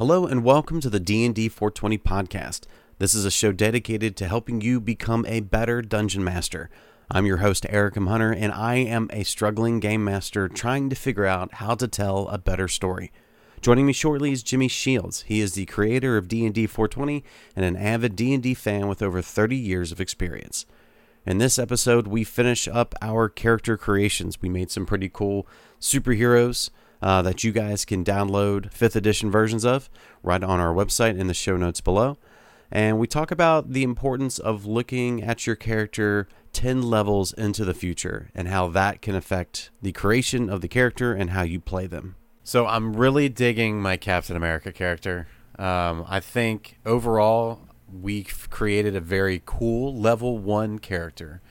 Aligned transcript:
Hello 0.00 0.24
and 0.24 0.42
welcome 0.42 0.80
to 0.80 0.88
the 0.88 0.98
D&D 0.98 1.50
420 1.50 1.98
podcast. 1.98 2.62
This 2.98 3.12
is 3.12 3.26
a 3.26 3.30
show 3.30 3.52
dedicated 3.52 4.16
to 4.16 4.28
helping 4.28 4.62
you 4.62 4.80
become 4.80 5.26
a 5.26 5.40
better 5.40 5.82
dungeon 5.82 6.24
master. 6.24 6.70
I'm 7.10 7.26
your 7.26 7.36
host 7.36 7.66
Eric 7.68 7.98
M. 7.98 8.06
Hunter 8.06 8.32
and 8.32 8.50
I 8.50 8.76
am 8.76 9.10
a 9.12 9.24
struggling 9.24 9.78
game 9.78 10.02
master 10.02 10.48
trying 10.48 10.88
to 10.88 10.96
figure 10.96 11.26
out 11.26 11.52
how 11.52 11.74
to 11.74 11.86
tell 11.86 12.28
a 12.28 12.38
better 12.38 12.66
story. 12.66 13.12
Joining 13.60 13.84
me 13.84 13.92
shortly 13.92 14.32
is 14.32 14.42
Jimmy 14.42 14.68
Shields. 14.68 15.24
He 15.28 15.42
is 15.42 15.52
the 15.52 15.66
creator 15.66 16.16
of 16.16 16.28
D&D 16.28 16.66
420 16.66 17.22
and 17.54 17.66
an 17.66 17.76
avid 17.76 18.16
D&D 18.16 18.54
fan 18.54 18.88
with 18.88 19.02
over 19.02 19.20
30 19.20 19.54
years 19.54 19.92
of 19.92 20.00
experience. 20.00 20.64
In 21.26 21.36
this 21.36 21.58
episode, 21.58 22.06
we 22.06 22.24
finish 22.24 22.66
up 22.66 22.94
our 23.02 23.28
character 23.28 23.76
creations. 23.76 24.40
We 24.40 24.48
made 24.48 24.70
some 24.70 24.86
pretty 24.86 25.10
cool 25.10 25.46
superheroes 25.78 26.70
uh, 27.02 27.22
that 27.22 27.44
you 27.44 27.52
guys 27.52 27.84
can 27.84 28.04
download 28.04 28.72
5th 28.72 28.96
edition 28.96 29.30
versions 29.30 29.64
of 29.64 29.88
right 30.22 30.42
on 30.42 30.60
our 30.60 30.74
website 30.74 31.18
in 31.18 31.26
the 31.26 31.34
show 31.34 31.56
notes 31.56 31.80
below. 31.80 32.18
And 32.70 32.98
we 32.98 33.06
talk 33.06 33.30
about 33.30 33.72
the 33.72 33.82
importance 33.82 34.38
of 34.38 34.64
looking 34.64 35.22
at 35.22 35.46
your 35.46 35.56
character 35.56 36.28
10 36.52 36.82
levels 36.82 37.32
into 37.32 37.64
the 37.64 37.74
future 37.74 38.30
and 38.34 38.48
how 38.48 38.68
that 38.68 39.02
can 39.02 39.14
affect 39.14 39.70
the 39.82 39.92
creation 39.92 40.48
of 40.48 40.60
the 40.60 40.68
character 40.68 41.12
and 41.12 41.30
how 41.30 41.42
you 41.42 41.60
play 41.60 41.86
them. 41.86 42.16
So 42.44 42.66
I'm 42.66 42.94
really 42.94 43.28
digging 43.28 43.80
my 43.80 43.96
Captain 43.96 44.36
America 44.36 44.72
character. 44.72 45.28
Um, 45.58 46.04
I 46.08 46.20
think 46.20 46.78
overall, 46.86 47.60
we've 47.92 48.48
created 48.50 48.94
a 48.94 49.00
very 49.00 49.42
cool 49.44 49.94
level 49.94 50.38
one 50.38 50.78
character, 50.78 51.42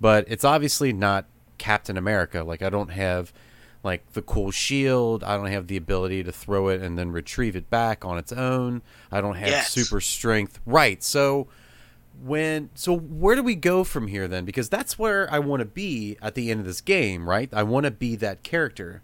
but 0.00 0.24
it's 0.28 0.44
obviously 0.44 0.92
not 0.92 1.26
Captain 1.58 1.96
America. 1.96 2.42
Like, 2.42 2.62
I 2.62 2.70
don't 2.70 2.90
have 2.90 3.32
like 3.84 4.12
the 4.14 4.22
cool 4.22 4.50
shield. 4.50 5.22
I 5.22 5.36
don't 5.36 5.46
have 5.46 5.66
the 5.68 5.76
ability 5.76 6.24
to 6.24 6.32
throw 6.32 6.68
it 6.68 6.80
and 6.80 6.98
then 6.98 7.12
retrieve 7.12 7.54
it 7.54 7.70
back 7.70 8.04
on 8.04 8.18
its 8.18 8.32
own. 8.32 8.82
I 9.12 9.20
don't 9.20 9.36
have 9.36 9.48
Yes. 9.48 9.70
super 9.72 10.00
strength. 10.00 10.58
Right. 10.66 11.02
So 11.02 11.46
when 12.22 12.70
so 12.74 12.96
where 12.96 13.34
do 13.36 13.42
we 13.42 13.54
go 13.54 13.84
from 13.84 14.06
here 14.08 14.26
then? 14.26 14.44
Because 14.44 14.68
that's 14.68 14.98
where 14.98 15.30
I 15.32 15.38
want 15.38 15.60
to 15.60 15.66
be 15.66 16.16
at 16.22 16.34
the 16.34 16.50
end 16.50 16.60
of 16.60 16.66
this 16.66 16.80
game, 16.80 17.28
right? 17.28 17.48
I 17.52 17.62
want 17.62 17.84
to 17.84 17.90
be 17.90 18.16
that 18.16 18.42
character. 18.42 19.02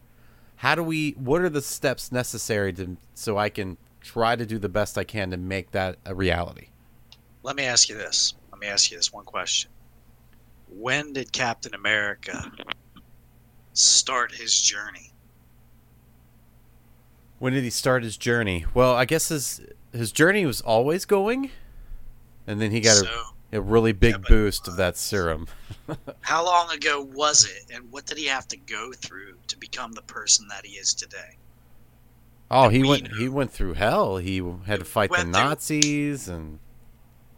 How 0.56 0.74
do 0.74 0.82
we 0.82 1.12
what 1.12 1.42
are 1.42 1.48
the 1.50 1.62
steps 1.62 2.10
necessary 2.10 2.72
to 2.74 2.96
so 3.14 3.36
I 3.36 3.48
can 3.50 3.76
try 4.00 4.34
to 4.36 4.46
do 4.46 4.58
the 4.58 4.68
best 4.68 4.96
I 4.96 5.04
can 5.04 5.30
to 5.30 5.36
make 5.36 5.72
that 5.72 5.96
a 6.06 6.14
reality? 6.14 6.68
Let 7.42 7.56
me 7.56 7.64
ask 7.64 7.88
you 7.88 7.96
this. 7.96 8.34
Let 8.50 8.60
me 8.60 8.66
ask 8.66 8.90
you 8.90 8.96
this 8.96 9.12
one 9.12 9.24
question. 9.24 9.70
When 10.68 11.12
did 11.12 11.32
Captain 11.32 11.74
America 11.74 12.50
start 13.72 14.32
his 14.32 14.60
journey? 14.60 15.12
When 17.38 17.52
did 17.52 17.64
he 17.64 17.70
start 17.70 18.02
his 18.02 18.16
journey? 18.16 18.66
Well, 18.74 18.94
I 18.94 19.04
guess 19.04 19.28
his 19.28 19.60
his 19.92 20.12
journey 20.12 20.44
was 20.46 20.60
always 20.60 21.04
going, 21.04 21.50
and 22.46 22.60
then 22.60 22.70
he 22.70 22.80
got 22.80 22.96
so, 22.98 23.22
a, 23.52 23.58
a 23.58 23.60
really 23.60 23.92
big 23.92 24.12
Yeah, 24.16 24.24
boost 24.28 24.68
of 24.68 24.76
that 24.76 24.96
serum. 24.96 25.46
how 26.20 26.44
long 26.44 26.70
ago 26.70 27.00
was 27.02 27.44
it, 27.46 27.74
and 27.74 27.90
what 27.90 28.06
did 28.06 28.18
he 28.18 28.26
have 28.26 28.46
to 28.48 28.56
go 28.56 28.92
through 28.92 29.34
to 29.48 29.58
become 29.58 29.92
the 29.92 30.02
person 30.02 30.46
that 30.48 30.66
he 30.66 30.74
is 30.76 30.92
today? 30.94 31.36
Oh, 32.50 32.68
he 32.68 32.82
we 32.82 32.88
went 32.88 33.10
know. 33.10 33.16
he 33.18 33.28
went 33.28 33.52
through 33.52 33.74
hell. 33.74 34.18
He 34.18 34.42
had 34.66 34.80
to 34.80 34.84
fight 34.84 35.08
the 35.10 35.18
Went 35.18 35.34
through- 35.34 35.42
Nazis 35.42 36.28
and 36.28 36.58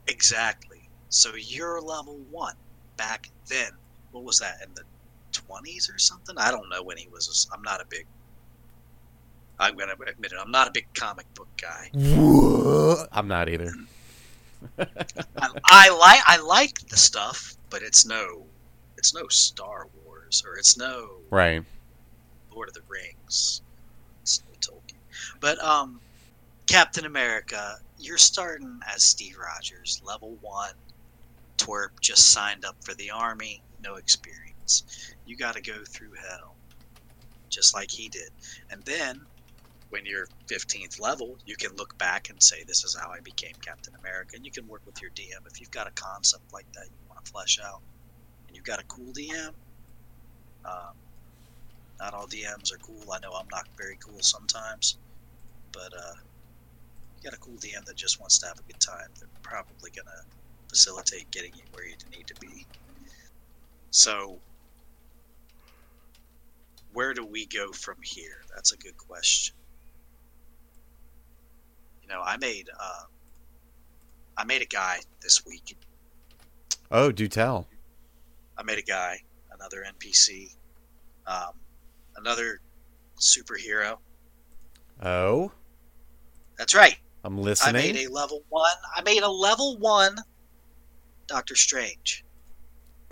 Exactly. 0.09 0.89
So 1.11 1.35
you're 1.37 1.81
level 1.81 2.19
one. 2.31 2.55
Back 2.97 3.31
then, 3.47 3.71
what 4.11 4.25
was 4.25 4.39
that 4.41 4.57
in 4.67 4.75
the 4.75 4.83
twenties 5.53 5.91
or 5.93 5.99
something? 5.99 6.37
I 6.39 6.51
don't 6.51 6.69
know 6.71 6.83
when 6.83 6.97
he 6.97 7.09
was. 7.09 7.49
I'm 7.55 7.63
not 7.63 7.81
a 7.81 7.85
big. 7.89 8.07
I'm 9.59 9.77
gonna 9.77 9.93
admit 9.93 10.33
it. 10.33 10.39
I'm 10.41 10.51
not 10.51 10.69
a 10.69 10.73
big 10.73 10.87
comic 10.95 11.27
book 11.35 11.49
guy. 11.61 11.91
I'm 13.13 13.29
not 13.29 13.49
either. 13.49 13.73
I, 14.79 15.49
I 15.65 15.89
like 15.91 16.21
I 16.27 16.37
like 16.41 16.79
the 16.89 16.97
stuff, 16.97 17.57
but 17.71 17.83
it's 17.83 18.07
no, 18.07 18.47
it's 18.97 19.15
no 19.15 19.23
Star 19.29 19.87
Wars 20.05 20.43
or 20.47 20.57
it's 20.59 20.77
no 20.77 21.09
Right. 21.31 21.63
Lord 22.55 22.69
of 22.69 22.75
the 22.75 22.83
Rings. 22.89 23.63
It's 24.23 24.43
no 24.45 24.53
Tolkien. 24.61 25.01
But 25.41 25.63
um, 25.63 26.01
Captain 26.67 27.05
America, 27.05 27.77
you're 27.99 28.19
starting 28.19 28.81
as 28.93 29.05
Steve 29.05 29.37
Rogers, 29.39 30.01
level 30.05 30.37
one. 30.41 30.75
Twerp 31.59 32.01
just 32.01 32.31
signed 32.33 32.65
up 32.65 32.77
for 32.85 32.95
the 32.95 33.11
army, 33.11 33.63
no 33.81 33.95
experience. 33.97 35.12
You 35.25 35.37
got 35.37 35.55
to 35.57 35.63
go 35.63 35.79
through 35.97 36.13
hell, 36.29 36.59
just 37.51 37.75
like 37.75 37.91
he 37.93 38.09
did. 38.09 38.31
And 38.71 38.83
then, 38.87 39.17
when 39.91 40.03
you're 40.07 40.29
15th 40.53 41.01
level, 41.01 41.37
you 41.45 41.57
can 41.61 41.73
look 41.77 41.97
back 41.99 42.29
and 42.31 42.43
say, 42.43 42.65
"This 42.67 42.85
is 42.85 42.97
how 43.01 43.11
I 43.11 43.21
became 43.25 43.57
Captain 43.65 43.95
America." 43.97 44.37
And 44.37 44.45
you 44.47 44.53
can 44.53 44.69
work 44.69 44.83
with 44.87 44.97
your 45.03 45.11
DM 45.13 45.47
if 45.47 45.61
you've 45.61 45.71
got 45.73 45.89
a 45.89 45.93
concept 45.93 46.45
like 46.53 46.69
that 46.75 46.89
you 46.93 46.99
want 47.09 47.25
to 47.25 47.31
flesh 47.31 47.59
out, 47.65 47.83
and 48.49 48.57
you've 48.57 48.65
got 48.67 48.81
a 48.81 48.87
cool 48.87 49.13
DM. 49.15 49.55
Um, 50.65 50.97
not 52.01 52.15
all 52.15 52.29
DMs 52.29 52.73
are 52.73 52.79
cool. 52.87 53.07
I 53.13 53.21
know 53.21 53.33
I'm 53.33 53.49
not 53.53 53.67
very 53.79 53.99
cool 54.05 54.21
sometimes, 54.23 54.99
but 55.73 55.93
uh, 55.97 56.17
you 57.17 57.23
got 57.31 57.37
a 57.37 57.41
cool 57.41 57.59
DM 57.59 57.85
that 57.87 57.97
just 57.99 58.21
wants 58.21 58.39
to 58.41 58.47
have 58.49 58.59
a 58.61 58.65
good 58.65 58.81
time. 58.81 59.09
They're 59.21 59.29
probably 59.43 59.91
gonna 59.95 60.23
facilitate 60.71 61.31
getting 61.33 61.53
you 61.55 61.67
where 61.71 61.87
you 61.87 61.97
need 62.11 62.27
to 62.29 62.37
be. 62.41 62.67
So, 63.91 64.43
where 66.93 67.15
do 67.15 67.25
we 67.25 67.47
go 67.47 67.73
from 67.73 67.97
here? 68.03 68.43
That's 68.55 68.73
a 68.73 68.77
good 68.77 68.97
question. 68.97 69.55
You 72.03 72.09
know, 72.09 72.21
I 72.23 72.37
made 72.37 72.69
uh, 72.79 73.05
I 74.37 74.45
made 74.45 74.63
a 74.63 74.67
guy 74.67 75.01
this 75.21 75.45
week. 75.47 75.77
Oh, 76.91 77.11
do 77.11 77.29
tell. 77.29 77.69
I 78.59 78.63
made 78.63 78.79
a 78.79 78.83
guy, 78.83 79.19
another 79.53 79.85
NPC, 79.99 80.55
um, 81.27 81.53
another 82.17 82.61
superhero. 83.19 83.99
Oh, 85.03 85.51
That's 86.59 86.75
right. 86.75 86.97
I'm 87.25 87.39
listening. 87.39 87.77
I 87.77 87.93
made 87.93 88.07
a 88.07 88.13
level 88.13 88.43
one. 88.51 88.77
I 88.95 89.03
made 89.03 89.23
a 89.23 89.31
level 89.31 89.79
one 89.79 90.17
Doctor 91.27 91.57
Strange. 91.57 92.25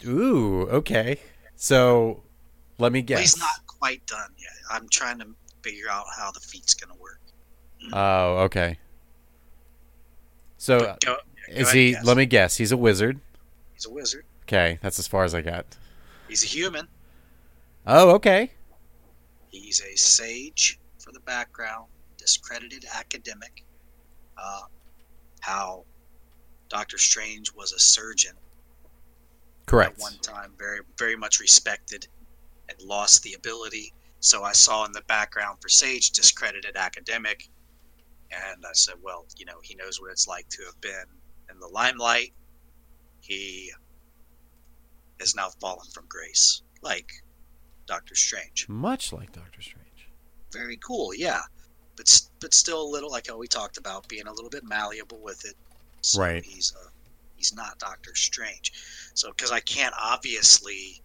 Ooh, 0.05 0.63
okay. 0.71 1.19
So, 1.57 2.23
let 2.79 2.93
me 2.93 3.03
guess. 3.03 3.21
he's 3.21 3.39
not 3.39 3.67
quite 3.81 4.07
done 4.07 4.31
yet. 4.39 4.53
I'm 4.71 4.89
trying 4.89 5.19
to 5.19 5.27
figure 5.63 5.91
out 5.91 6.05
how 6.17 6.31
the 6.31 6.41
feat's 6.41 6.75
going 6.75 6.95
to 6.95 7.01
work. 7.03 7.21
Oh, 7.93 8.39
okay. 8.45 8.79
So, 10.59 10.79
go- 10.81 10.97
go 11.05 11.17
is 11.49 11.69
ahead 11.69 11.77
he? 11.77 11.93
guess. 11.93 12.05
Let 12.05 12.17
me 12.17 12.27
guess. 12.27 12.57
He's 12.57 12.73
a 12.73 12.77
wizard. 12.77 13.21
He's 13.73 13.87
a 13.87 13.91
wizard. 13.91 14.25
Okay, 14.45 14.79
that's 14.83 14.99
as 14.99 15.07
far 15.07 15.25
as 15.25 15.35
I 15.35 15.41
got. 15.41 15.65
He's 16.29 16.43
a 16.45 16.47
human. 16.47 16.87
Oh, 17.87 18.11
okay. 18.11 18.51
He's 19.49 19.81
a 19.81 19.97
sage 19.97 20.79
for 20.99 21.13
the 21.13 21.21
background, 21.21 21.87
discredited 22.19 22.85
academic. 22.95 23.65
Uh, 24.37 24.61
how 25.41 25.85
Doctor 26.69 26.99
Strange 26.99 27.53
was 27.55 27.73
a 27.73 27.79
surgeon 27.79 28.33
Correct. 29.67 29.95
at 29.97 30.03
one 30.03 30.19
time, 30.23 30.53
very 30.59 30.81
very 30.99 31.17
much 31.17 31.41
respected, 31.41 32.07
and 32.71 32.81
lost 32.89 33.23
the 33.23 33.35
ability. 33.35 33.93
So 34.21 34.43
I 34.45 34.53
saw 34.53 34.85
in 34.85 34.93
the 34.93 35.03
background 35.03 35.59
for 35.61 35.69
Sage 35.69 36.11
discredited 36.11 36.77
academic, 36.77 37.49
and 38.31 38.65
I 38.65 38.73
said, 38.73 38.95
well, 39.03 39.27
you 39.37 39.45
know, 39.45 39.59
he 39.63 39.75
knows 39.75 40.01
what 40.01 40.11
it's 40.11 40.29
like 40.29 40.49
to 40.51 40.63
have 40.65 40.81
been 40.81 41.05
in 41.51 41.59
the 41.59 41.67
limelight. 41.69 42.33
He 43.21 43.73
has 45.19 45.35
now 45.35 45.49
fallen 45.61 45.87
from 45.93 46.07
grace, 46.09 46.63
like 46.83 47.11
Doctor 47.87 48.15
Strange. 48.15 48.67
Much 48.69 49.13
like 49.13 49.33
Doctor 49.33 49.61
Strange. 49.61 50.09
Very 50.53 50.79
cool, 50.79 51.15
yeah, 51.15 51.41
but 51.97 52.21
but 52.41 52.55
still 52.55 52.83
a 52.83 52.91
little 52.91 53.11
like 53.11 53.27
how 53.29 53.39
we 53.39 53.47
talked 53.47 53.77
about 53.77 54.09
being 54.09 54.27
a 54.27 54.33
little 54.33 54.51
bit 54.51 54.65
malleable 54.65 55.21
with 55.21 55.45
it. 55.45 55.55
So 56.03 56.21
Right. 56.21 56.45
He's 56.45 56.75
uh, 56.75 56.89
he's 57.37 57.55
not 57.55 57.78
Doctor 57.78 58.15
Strange. 58.15 58.73
So 59.15 59.31
because 59.31 59.51
I 59.53 59.61
can't 59.61 59.95
obviously 60.01 61.03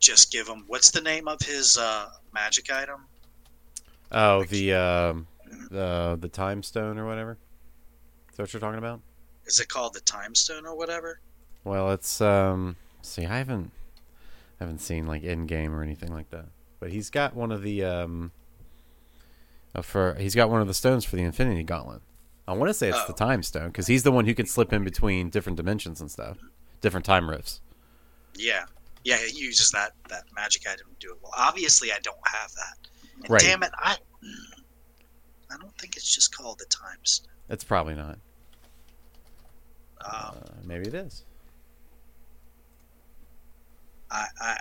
just 0.00 0.30
give 0.32 0.46
him 0.48 0.64
what's 0.66 0.90
the 0.90 1.00
name 1.00 1.28
of 1.28 1.40
his 1.40 1.78
uh, 1.78 2.08
magic 2.32 2.70
item? 2.72 3.06
Oh, 4.12 4.44
the 4.44 4.74
um, 4.74 5.26
the 5.70 6.16
the 6.20 6.28
time 6.28 6.62
stone 6.62 6.98
or 6.98 7.06
whatever. 7.06 7.38
Is 8.30 8.36
that 8.36 8.42
what 8.44 8.52
you're 8.52 8.60
talking 8.60 8.78
about? 8.78 9.00
Is 9.46 9.60
it 9.60 9.68
called 9.68 9.94
the 9.94 10.00
Time 10.00 10.34
Stone 10.34 10.64
or 10.66 10.74
whatever? 10.76 11.20
Well, 11.64 11.90
it's 11.92 12.20
um. 12.20 12.76
See, 13.02 13.26
I 13.26 13.38
haven't 13.38 13.70
I 14.60 14.64
haven't 14.64 14.80
seen 14.80 15.06
like 15.06 15.22
in 15.22 15.46
game 15.46 15.74
or 15.74 15.82
anything 15.82 16.12
like 16.12 16.30
that. 16.30 16.46
But 16.80 16.90
he's 16.90 17.10
got 17.10 17.34
one 17.34 17.52
of 17.52 17.62
the 17.62 17.84
um. 17.84 18.32
Uh, 19.74 19.82
for 19.82 20.14
he's 20.14 20.34
got 20.34 20.50
one 20.50 20.60
of 20.60 20.66
the 20.68 20.74
stones 20.74 21.04
for 21.04 21.16
the 21.16 21.22
Infinity 21.22 21.62
Gauntlet. 21.64 22.02
I 22.46 22.52
want 22.52 22.68
to 22.70 22.74
say 22.74 22.88
it's 22.88 23.04
the 23.04 23.12
Oh. 23.12 23.16
Time 23.16 23.42
Stone 23.42 23.68
because 23.68 23.86
he's 23.86 24.02
the 24.02 24.12
one 24.12 24.26
who 24.26 24.34
can 24.34 24.46
slip 24.46 24.72
in 24.72 24.84
between 24.84 25.30
different 25.30 25.56
dimensions 25.56 26.00
and 26.00 26.10
stuff, 26.10 26.38
different 26.80 27.06
time 27.06 27.28
rifts. 27.30 27.60
Yeah, 28.34 28.64
yeah. 29.04 29.18
He 29.18 29.38
uses 29.40 29.70
that 29.70 29.92
that 30.08 30.24
magic 30.34 30.66
item 30.66 30.86
to 30.98 31.06
do 31.06 31.12
it. 31.12 31.18
Well, 31.22 31.32
obviously 31.36 31.92
I 31.92 31.98
don't 32.02 32.16
have 32.26 32.50
that. 32.52 32.88
And 33.22 33.30
Right. 33.30 33.40
Damn 33.42 33.62
it, 33.62 33.70
I 33.78 33.96
I 35.50 35.56
don't 35.60 35.76
think 35.78 35.96
it's 35.96 36.12
just 36.12 36.36
called 36.36 36.58
the 36.58 36.66
Time 36.66 36.98
Stone. 37.04 37.30
It's 37.48 37.62
probably 37.64 37.94
not. 37.94 38.18
Um, 40.04 40.10
Uh, 40.10 40.34
maybe 40.64 40.88
it 40.88 40.94
is. 40.94 41.24
I, 44.10 44.26
I, 44.40 44.58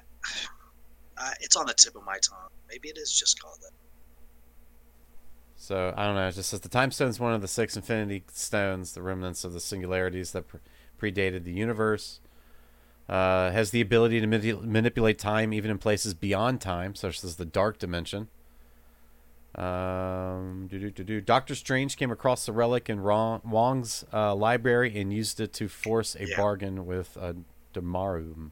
I, 1.17 1.33
it's 1.41 1.55
on 1.55 1.65
the 1.67 1.73
tip 1.73 1.95
of 1.95 2.03
my 2.03 2.17
tongue. 2.19 2.49
Maybe 2.69 2.89
it 2.89 2.97
is 2.97 3.11
just 3.17 3.41
called 3.41 3.57
that. 3.61 3.71
So 5.55 5.93
I 5.95 6.05
don't 6.05 6.15
know. 6.15 6.27
It 6.27 6.33
just 6.33 6.49
says 6.49 6.59
the 6.61 6.69
time 6.69 6.91
stone 6.91 7.09
is 7.09 7.19
one 7.19 7.33
of 7.33 7.41
the 7.41 7.47
six 7.47 7.75
infinity 7.75 8.23
stones, 8.31 8.93
the 8.93 9.01
remnants 9.01 9.43
of 9.43 9.53
the 9.53 9.59
singularities 9.59 10.31
that 10.31 10.47
pre- 10.47 10.59
predated 10.99 11.43
the 11.43 11.53
universe. 11.53 12.19
Uh, 13.09 13.51
has 13.51 13.71
the 13.71 13.81
ability 13.81 14.21
to 14.21 14.27
mani- 14.27 14.53
manipulate 14.53 15.19
time 15.19 15.53
even 15.53 15.69
in 15.69 15.77
places 15.77 16.13
beyond 16.13 16.61
time, 16.61 16.95
such 16.95 17.23
as 17.23 17.35
the 17.35 17.45
dark 17.45 17.77
dimension. 17.77 18.29
Um. 19.55 20.67
Doctor 21.25 21.53
Strange 21.53 21.95
came 21.97 22.11
across 22.11 22.45
the 22.45 22.53
relic 22.53 22.89
in 22.89 23.03
Wong's 23.03 24.03
uh, 24.11 24.33
library 24.33 24.99
and 24.99 25.13
used 25.13 25.39
it 25.39 25.53
to 25.53 25.67
force 25.67 26.15
a 26.15 26.27
Yeah. 26.27 26.37
bargain 26.37 26.85
with 26.85 27.15
uh, 27.19 27.33
Dormammu. 27.73 28.49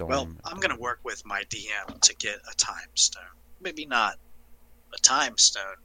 Well, 0.00 0.28
I'm 0.44 0.56
going 0.60 0.74
to 0.74 0.80
work 0.80 1.00
with 1.04 1.26
my 1.26 1.42
DM 1.50 2.00
to 2.00 2.16
get 2.16 2.36
a 2.50 2.54
time 2.56 2.88
stone. 2.94 3.22
Maybe 3.60 3.84
not 3.84 4.14
a 4.94 4.98
time 4.98 5.36
stone, 5.36 5.76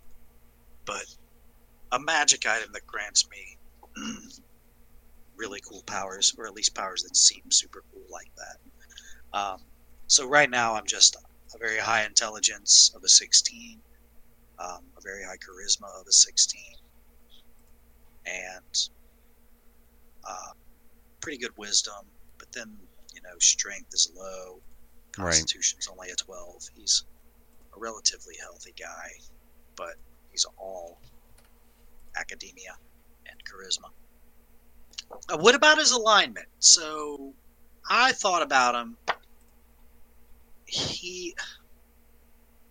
but 0.85 1.03
a 1.91 1.99
magic 1.99 2.45
item 2.47 2.69
that 2.71 2.87
grants 2.87 3.27
me 3.29 3.57
really 5.37 5.59
cool 5.67 5.83
powers, 5.87 6.33
or 6.37 6.45
at 6.47 6.53
least 6.53 6.75
powers 6.75 7.03
that 7.03 7.15
seem 7.15 7.43
super 7.51 7.83
cool 7.91 8.05
like 8.11 8.31
that. 8.37 8.57
Um, 9.39 9.57
so 10.07 10.27
right 10.27 10.49
now, 10.49 10.75
I'm 10.75 10.85
just 10.87 11.15
a 11.53 11.57
very 11.59 11.79
high 11.79 12.05
intelligence 12.05 12.91
of 12.95 13.03
a 13.03 13.09
16, 13.09 13.81
um, 14.59 14.91
a 14.97 15.01
very 15.03 15.23
high 15.23 15.37
charisma 15.37 15.87
of 15.99 16.07
a 16.07 16.11
16, 16.11 16.61
and 18.25 18.75
uh, 20.27 20.53
pretty 21.21 21.37
good 21.37 21.51
wisdom. 21.57 22.11
But 22.39 22.49
then, 22.53 22.77
you 23.13 23.21
know, 23.23 23.35
strength 23.39 23.89
is 23.93 24.11
low, 24.15 24.61
Right. 25.17 25.25
constitution's 25.25 25.87
only 25.87 26.09
a 26.09 26.15
12. 26.15 26.61
He's 26.75 27.05
a 27.75 27.79
relatively 27.79 28.35
healthy 28.41 28.73
guy, 28.79 29.09
but 29.77 29.95
he's 30.31 30.45
all 30.57 30.99
academia 32.17 32.75
and 33.27 33.39
charisma. 33.45 33.89
Uh, 35.11 35.37
what 35.37 35.55
about 35.55 35.77
his 35.77 35.91
alignment? 35.91 36.47
So 36.59 37.33
I 37.89 38.11
thought 38.11 38.41
about 38.41 38.75
him. 38.75 38.97
He, 40.65 41.35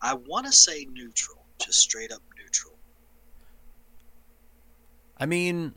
I 0.00 0.14
want 0.14 0.46
to 0.46 0.52
say 0.52 0.86
neutral, 0.90 1.44
just 1.58 1.78
straight 1.78 2.12
up 2.12 2.20
neutral. 2.36 2.74
I 5.18 5.26
mean, 5.26 5.74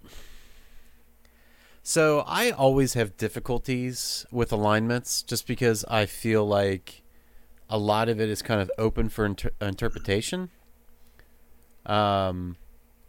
so 1.84 2.24
I 2.28 2.52
always 2.52 2.96
have 2.96 3.16
difficulties 3.18 4.26
with 4.32 4.52
alignments 4.52 5.22
just 5.22 5.48
because 5.48 5.86
I 5.88 6.06
feel 6.06 6.46
like 6.46 7.02
a 7.70 7.78
lot 7.78 8.10
of 8.10 8.20
it 8.20 8.30
is 8.30 8.42
kind 8.42 8.62
of 8.62 8.72
open 8.78 9.10
for 9.10 9.26
inter- 9.26 9.52
interpretation. 9.62 10.50
Um, 11.86 12.58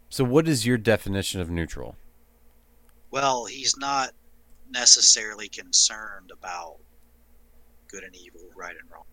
so 0.09 0.23
what 0.23 0.47
is 0.47 0.65
your 0.65 0.77
definition 0.77 1.41
of 1.41 1.49
neutral? 1.49 1.95
Well, 3.11 3.45
he's 3.45 3.75
not 3.77 4.11
necessarily 4.69 5.49
concerned 5.49 6.31
about 6.31 6.77
good 7.87 8.03
and 8.03 8.15
evil, 8.15 8.41
right 8.55 8.75
and 8.79 8.91
wrong, 8.91 9.05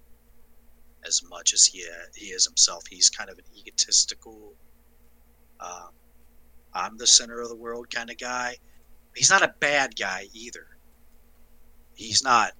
as 1.06 1.22
much 1.30 1.54
as 1.54 1.64
he 1.64 1.86
he 2.14 2.26
is 2.26 2.44
himself. 2.44 2.86
He's 2.88 3.08
kind 3.08 3.30
of 3.30 3.38
an 3.38 3.44
egotistical, 3.56 4.54
um, 5.60 5.90
I'm 6.74 6.98
the 6.98 7.06
center 7.06 7.40
of 7.40 7.48
the 7.48 7.56
world 7.56 7.90
kind 7.90 8.10
of 8.10 8.18
guy. 8.18 8.56
He's 9.14 9.30
not 9.30 9.42
a 9.42 9.54
bad 9.60 9.96
guy 9.96 10.28
either. 10.34 10.66
He's 11.94 12.22
not. 12.22 12.52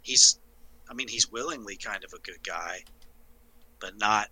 He's, 0.00 0.40
I 0.88 0.94
mean, 0.94 1.08
he's 1.08 1.30
willingly 1.30 1.76
kind 1.76 2.02
of 2.02 2.12
a 2.14 2.20
good 2.20 2.42
guy, 2.42 2.84
but 3.80 3.98
not 3.98 4.28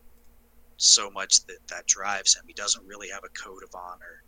so 0.78 1.10
much 1.10 1.44
that 1.46 1.58
that 1.68 1.86
drives 1.86 2.34
him. 2.34 2.44
He 2.46 2.54
doesn't 2.54 2.86
really 2.86 3.10
have 3.10 3.24
a 3.24 3.28
code 3.28 3.62
of 3.62 3.74
honor 3.74 4.23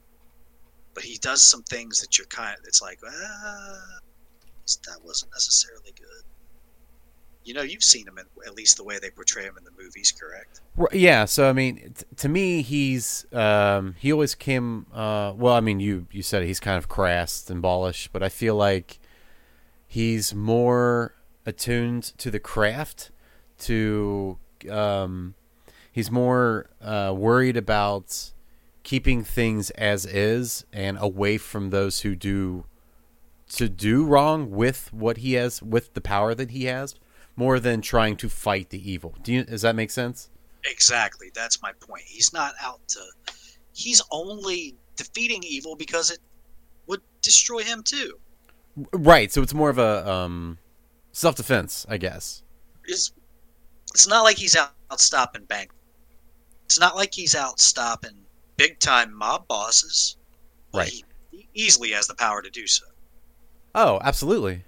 but 0.96 1.04
he 1.04 1.18
does 1.18 1.46
some 1.46 1.62
things 1.62 2.00
that 2.00 2.18
you're 2.18 2.26
kind 2.26 2.58
of 2.58 2.64
it's 2.66 2.82
like 2.82 2.98
ah, 3.06 3.98
that 4.88 4.98
wasn't 5.04 5.30
necessarily 5.32 5.92
good 5.96 6.24
you 7.44 7.54
know 7.54 7.62
you've 7.62 7.84
seen 7.84 8.08
him 8.08 8.18
in 8.18 8.24
at 8.44 8.54
least 8.54 8.76
the 8.76 8.82
way 8.82 8.98
they 8.98 9.10
portray 9.10 9.44
him 9.44 9.54
in 9.56 9.62
the 9.62 9.70
movies 9.80 10.12
correct 10.12 10.60
Yeah, 10.92 11.24
so 11.24 11.48
I 11.48 11.54
mean, 11.54 11.94
t- 11.96 12.04
to 12.16 12.28
me, 12.28 12.60
he's 12.60 13.24
um, 13.32 13.94
he 13.98 14.12
always 14.12 14.34
came. 14.34 14.86
Uh, 14.92 15.32
well, 15.34 15.54
I 15.54 15.60
mean, 15.60 15.80
you 15.80 16.06
you 16.10 16.22
said 16.22 16.42
he's 16.42 16.60
kind 16.60 16.76
of 16.76 16.86
crass 16.86 17.48
and 17.48 17.62
ballish, 17.62 18.08
but 18.12 18.22
I 18.22 18.28
feel 18.28 18.56
like 18.56 18.98
he's 19.86 20.34
more 20.34 21.14
attuned 21.46 22.02
to 22.18 22.30
the 22.30 22.38
craft. 22.38 23.10
To 23.60 24.36
um, 24.70 25.34
he's 25.90 26.10
more 26.10 26.68
uh, 26.82 27.14
worried 27.16 27.56
about 27.56 28.32
keeping 28.86 29.24
things 29.24 29.70
as 29.70 30.06
is 30.06 30.64
and 30.72 30.96
away 31.00 31.36
from 31.36 31.70
those 31.70 32.00
who 32.02 32.14
do 32.14 32.64
to 33.48 33.68
do 33.68 34.04
wrong 34.04 34.50
with 34.50 34.92
what 34.92 35.18
he 35.18 35.32
has 35.32 35.60
with 35.60 35.92
the 35.94 36.00
power 36.00 36.34
that 36.34 36.52
he 36.52 36.64
has 36.66 36.94
more 37.34 37.58
than 37.58 37.80
trying 37.80 38.16
to 38.16 38.28
fight 38.28 38.70
the 38.70 38.90
evil. 38.90 39.14
Do 39.22 39.32
you, 39.32 39.44
does 39.44 39.62
that 39.62 39.74
make 39.74 39.90
sense? 39.90 40.30
exactly 40.68 41.30
that's 41.32 41.62
my 41.62 41.70
point 41.78 42.02
he's 42.04 42.32
not 42.32 42.52
out 42.60 42.80
to 42.88 42.98
he's 43.72 44.02
only 44.10 44.74
defeating 44.96 45.40
evil 45.46 45.76
because 45.76 46.10
it 46.10 46.18
would 46.88 47.00
destroy 47.22 47.62
him 47.62 47.84
too 47.84 48.18
Right. 48.92 49.32
So 49.32 49.42
it's 49.42 49.54
more 49.54 49.70
of 49.70 49.78
a 49.78 50.08
um, 50.08 50.58
self 51.12 51.34
defense, 51.36 51.86
I 51.88 51.96
guess. 51.96 52.42
it's, 52.84 53.12
it's 53.94 54.06
not 54.06 54.22
like 54.22 54.36
he's 54.36 54.54
out, 54.54 54.72
out 54.90 55.00
stopping 55.00 55.44
bank 55.44 55.70
it's 56.66 56.78
not 56.78 56.96
like 56.96 57.14
he's 57.14 57.34
out 57.34 57.58
stopping 57.60 58.25
big 58.56 58.78
time 58.80 59.12
mob 59.14 59.46
bosses 59.48 60.16
Right. 60.74 60.88
he, 60.90 61.04
he 61.30 61.48
easily 61.54 61.90
has 61.92 62.06
the 62.06 62.14
power 62.14 62.42
to 62.42 62.50
do 62.50 62.66
so 62.66 62.84
Oh, 63.78 64.00
absolutely. 64.02 64.64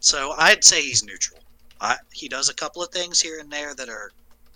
So 0.00 0.32
I'd 0.36 0.62
say 0.64 0.82
he's 0.82 1.02
neutral. 1.02 1.40
I, 1.80 1.96
he 2.12 2.28
does 2.28 2.50
a 2.50 2.54
couple 2.54 2.82
of 2.82 2.90
things 2.90 3.22
here 3.22 3.38
and 3.40 3.50
there 3.50 3.74
that 3.74 3.88
are 3.88 4.10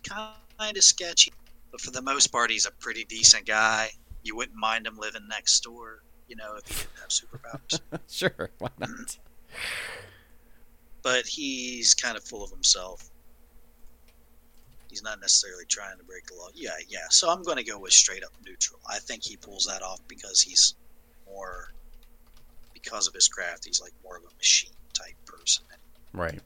kind 0.05 0.77
of 0.77 0.85
sketchy, 0.85 1.33
but 1.73 1.81
for 1.81 1.91
the 1.91 2.03
most 2.03 2.27
part, 2.27 2.50
he's 2.50 2.67
a 2.67 2.71
pretty 2.73 3.05
decent 3.05 3.47
guy. 3.47 3.91
You 4.23 4.37
wouldn't 4.37 4.59
mind 4.59 4.87
him 4.87 4.99
living 4.99 5.27
next 5.27 5.60
door, 5.60 6.03
you 6.29 6.37
know, 6.37 6.56
if 6.56 6.69
he 6.69 6.75
didn't 6.75 7.01
have 7.01 7.08
superpowers. 7.08 7.81
sure. 8.10 8.51
Why 8.58 8.69
not? 8.79 9.17
but 11.03 11.27
he's 11.27 11.94
kind 11.94 12.17
of 12.17 12.25
full 12.25 12.44
of 12.44 12.51
himself. 12.51 13.08
He's 14.96 15.03
not 15.03 15.20
necessarily 15.20 15.67
trying 15.67 15.98
to 15.98 16.05
break 16.05 16.24
the 16.24 16.36
law. 16.36 16.48
Yeah, 16.55 16.70
yeah. 16.88 17.05
So 17.10 17.29
I'm 17.29 17.43
going 17.43 17.58
to 17.58 17.62
go 17.62 17.79
with 17.79 17.93
straight 17.93 18.24
up 18.24 18.31
neutral. 18.46 18.81
I 18.88 18.98
think 18.98 19.22
he 19.22 19.36
pulls 19.36 19.67
that 19.67 19.82
off 19.82 20.00
because 20.08 20.41
he's 20.41 20.74
more, 21.26 21.69
because 22.72 23.06
of 23.06 23.12
his 23.12 23.29
craft, 23.29 23.67
he's 23.67 23.79
like 23.79 23.93
more 24.03 24.17
of 24.17 24.22
a 24.22 24.34
machine 24.38 24.72
type 24.94 25.12
person. 25.26 25.67
Right. 26.15 26.41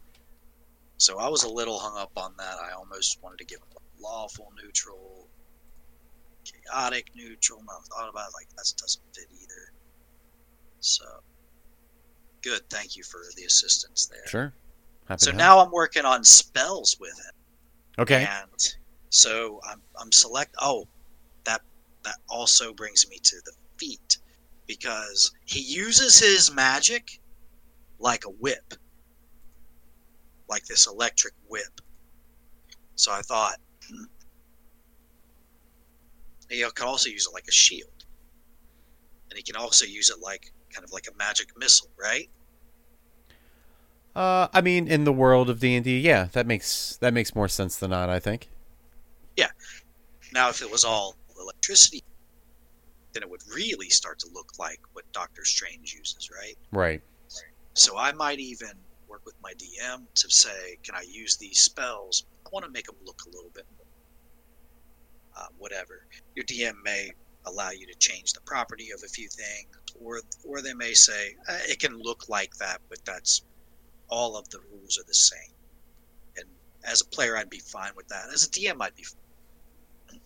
So 0.98 1.20
I 1.20 1.28
was 1.28 1.44
a 1.44 1.48
little 1.48 1.78
hung 1.78 1.96
up 1.96 2.10
on 2.16 2.32
that. 2.38 2.56
I 2.60 2.72
almost 2.72 3.22
wanted 3.22 3.38
to 3.38 3.44
give 3.44 3.60
him 3.60 3.68
a 3.76 4.02
lawful 4.02 4.52
neutral, 4.60 5.28
chaotic 6.44 7.12
neutral. 7.14 7.60
And 7.60 7.68
I 7.70 7.78
thought 7.84 8.08
about 8.10 8.30
it, 8.30 8.34
like 8.34 8.48
that 8.56 8.72
doesn't 8.78 9.04
fit 9.14 9.28
either. 9.32 9.72
So 10.80 11.04
good. 12.42 12.62
Thank 12.68 12.96
you 12.96 13.04
for 13.04 13.20
the 13.36 13.44
assistance 13.44 14.06
there. 14.06 14.26
Sure. 14.26 14.52
Happy 15.06 15.20
So 15.20 15.30
now 15.30 15.60
I'm 15.60 15.70
working 15.70 16.04
on 16.04 16.24
spells 16.24 16.96
with 16.98 17.16
him. 17.16 17.34
Okay. 18.00 18.26
and 18.28 18.50
so 19.10 19.60
I'm 19.70 19.82
I'm 20.00 20.10
select. 20.12 20.54
Oh, 20.60 20.86
that 21.44 21.60
that 22.04 22.16
also 22.30 22.72
brings 22.72 23.06
me 23.10 23.18
to 23.22 23.36
the 23.44 23.52
feat 23.78 24.18
because 24.66 25.30
he 25.44 25.60
uses 25.60 26.18
his 26.18 26.50
magic 26.50 27.06
like 27.98 28.24
a 28.24 28.30
whip, 28.30 28.74
like 30.48 30.64
this 30.64 30.86
electric 30.86 31.34
whip. 31.48 31.80
So 32.94 33.12
I 33.12 33.20
thought 33.22 33.56
hmm, 33.88 34.04
he 36.48 36.64
can 36.74 36.86
also 36.86 37.10
use 37.10 37.26
it 37.26 37.34
like 37.34 37.48
a 37.48 37.52
shield, 37.52 38.04
and 39.30 39.36
he 39.36 39.42
can 39.42 39.56
also 39.56 39.84
use 39.86 40.08
it 40.08 40.18
like 40.22 40.42
kind 40.74 40.84
of 40.84 40.92
like 40.92 41.06
a 41.12 41.16
magic 41.18 41.48
missile, 41.58 41.90
right? 42.00 42.30
Uh, 44.14 44.48
I 44.52 44.60
mean, 44.60 44.88
in 44.88 45.04
the 45.04 45.12
world 45.12 45.48
of 45.48 45.60
D 45.60 45.74
and 45.74 45.84
D, 45.84 45.98
yeah, 45.98 46.28
that 46.32 46.46
makes 46.46 46.96
that 46.98 47.14
makes 47.14 47.34
more 47.34 47.48
sense 47.48 47.76
than 47.76 47.90
not. 47.90 48.10
I 48.10 48.18
think. 48.18 48.48
Yeah. 49.36 49.48
Now, 50.32 50.48
if 50.48 50.62
it 50.62 50.70
was 50.70 50.84
all 50.84 51.16
electricity, 51.40 52.02
then 53.12 53.22
it 53.22 53.30
would 53.30 53.42
really 53.54 53.88
start 53.88 54.18
to 54.20 54.28
look 54.32 54.58
like 54.58 54.80
what 54.92 55.10
Doctor 55.12 55.44
Strange 55.44 55.94
uses, 55.94 56.30
right? 56.30 56.56
Right. 56.72 57.02
So 57.74 57.96
I 57.96 58.12
might 58.12 58.40
even 58.40 58.72
work 59.08 59.22
with 59.24 59.36
my 59.42 59.52
DM 59.54 60.02
to 60.14 60.30
say, 60.30 60.76
can 60.84 60.94
I 60.94 61.04
use 61.08 61.36
these 61.36 61.60
spells? 61.60 62.24
I 62.46 62.50
want 62.52 62.64
to 62.64 62.70
make 62.70 62.86
them 62.86 62.96
look 63.04 63.22
a 63.26 63.30
little 63.30 63.50
bit 63.54 63.64
more 63.76 63.86
uh, 65.36 65.46
whatever. 65.58 66.06
Your 66.34 66.44
DM 66.44 66.74
may 66.84 67.10
allow 67.46 67.70
you 67.70 67.86
to 67.86 67.94
change 67.98 68.32
the 68.32 68.40
property 68.42 68.90
of 68.90 69.02
a 69.04 69.08
few 69.08 69.28
things, 69.28 69.68
or 70.00 70.20
or 70.44 70.60
they 70.60 70.74
may 70.74 70.92
say 70.92 71.34
uh, 71.48 71.58
it 71.62 71.78
can 71.78 71.96
look 71.98 72.28
like 72.28 72.54
that, 72.56 72.80
but 72.88 72.98
that's 73.04 73.42
all 74.10 74.36
of 74.36 74.48
the 74.50 74.58
rules 74.70 74.98
are 74.98 75.04
the 75.06 75.14
same. 75.14 75.52
And 76.36 76.46
as 76.84 77.00
a 77.00 77.06
player, 77.06 77.36
I'd 77.36 77.50
be 77.50 77.60
fine 77.60 77.92
with 77.96 78.08
that. 78.08 78.26
As 78.32 78.44
a 78.44 78.50
DM, 78.50 78.76
I'd 78.80 78.94
be. 78.94 79.04
Fine. 79.04 80.20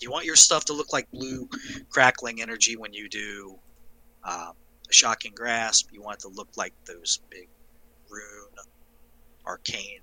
You 0.00 0.10
want 0.10 0.24
your 0.24 0.36
stuff 0.36 0.64
to 0.66 0.72
look 0.72 0.92
like 0.92 1.10
blue, 1.10 1.48
crackling 1.90 2.40
energy 2.40 2.74
when 2.76 2.94
you 2.94 3.08
do 3.08 3.58
um, 4.24 4.52
a 4.88 4.92
shocking 4.92 5.32
grasp. 5.34 5.90
You 5.92 6.02
want 6.02 6.16
it 6.16 6.20
to 6.22 6.28
look 6.28 6.48
like 6.56 6.72
those 6.86 7.20
big 7.30 7.48
rune, 8.08 8.54
arcane, 9.46 10.00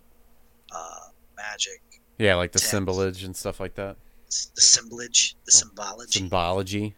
uh, 0.72 1.10
magic. 1.36 1.82
Yeah, 2.20 2.36
like 2.36 2.52
the 2.52 2.60
Text. 2.60 2.72
symbolage 2.72 3.24
and 3.24 3.36
stuff 3.36 3.60
like 3.60 3.76
that. 3.76 3.98
The 4.28 4.62
symbolage, 4.62 5.36
the 5.46 5.52
symbology. 5.52 6.20
Symbology. 6.20 6.96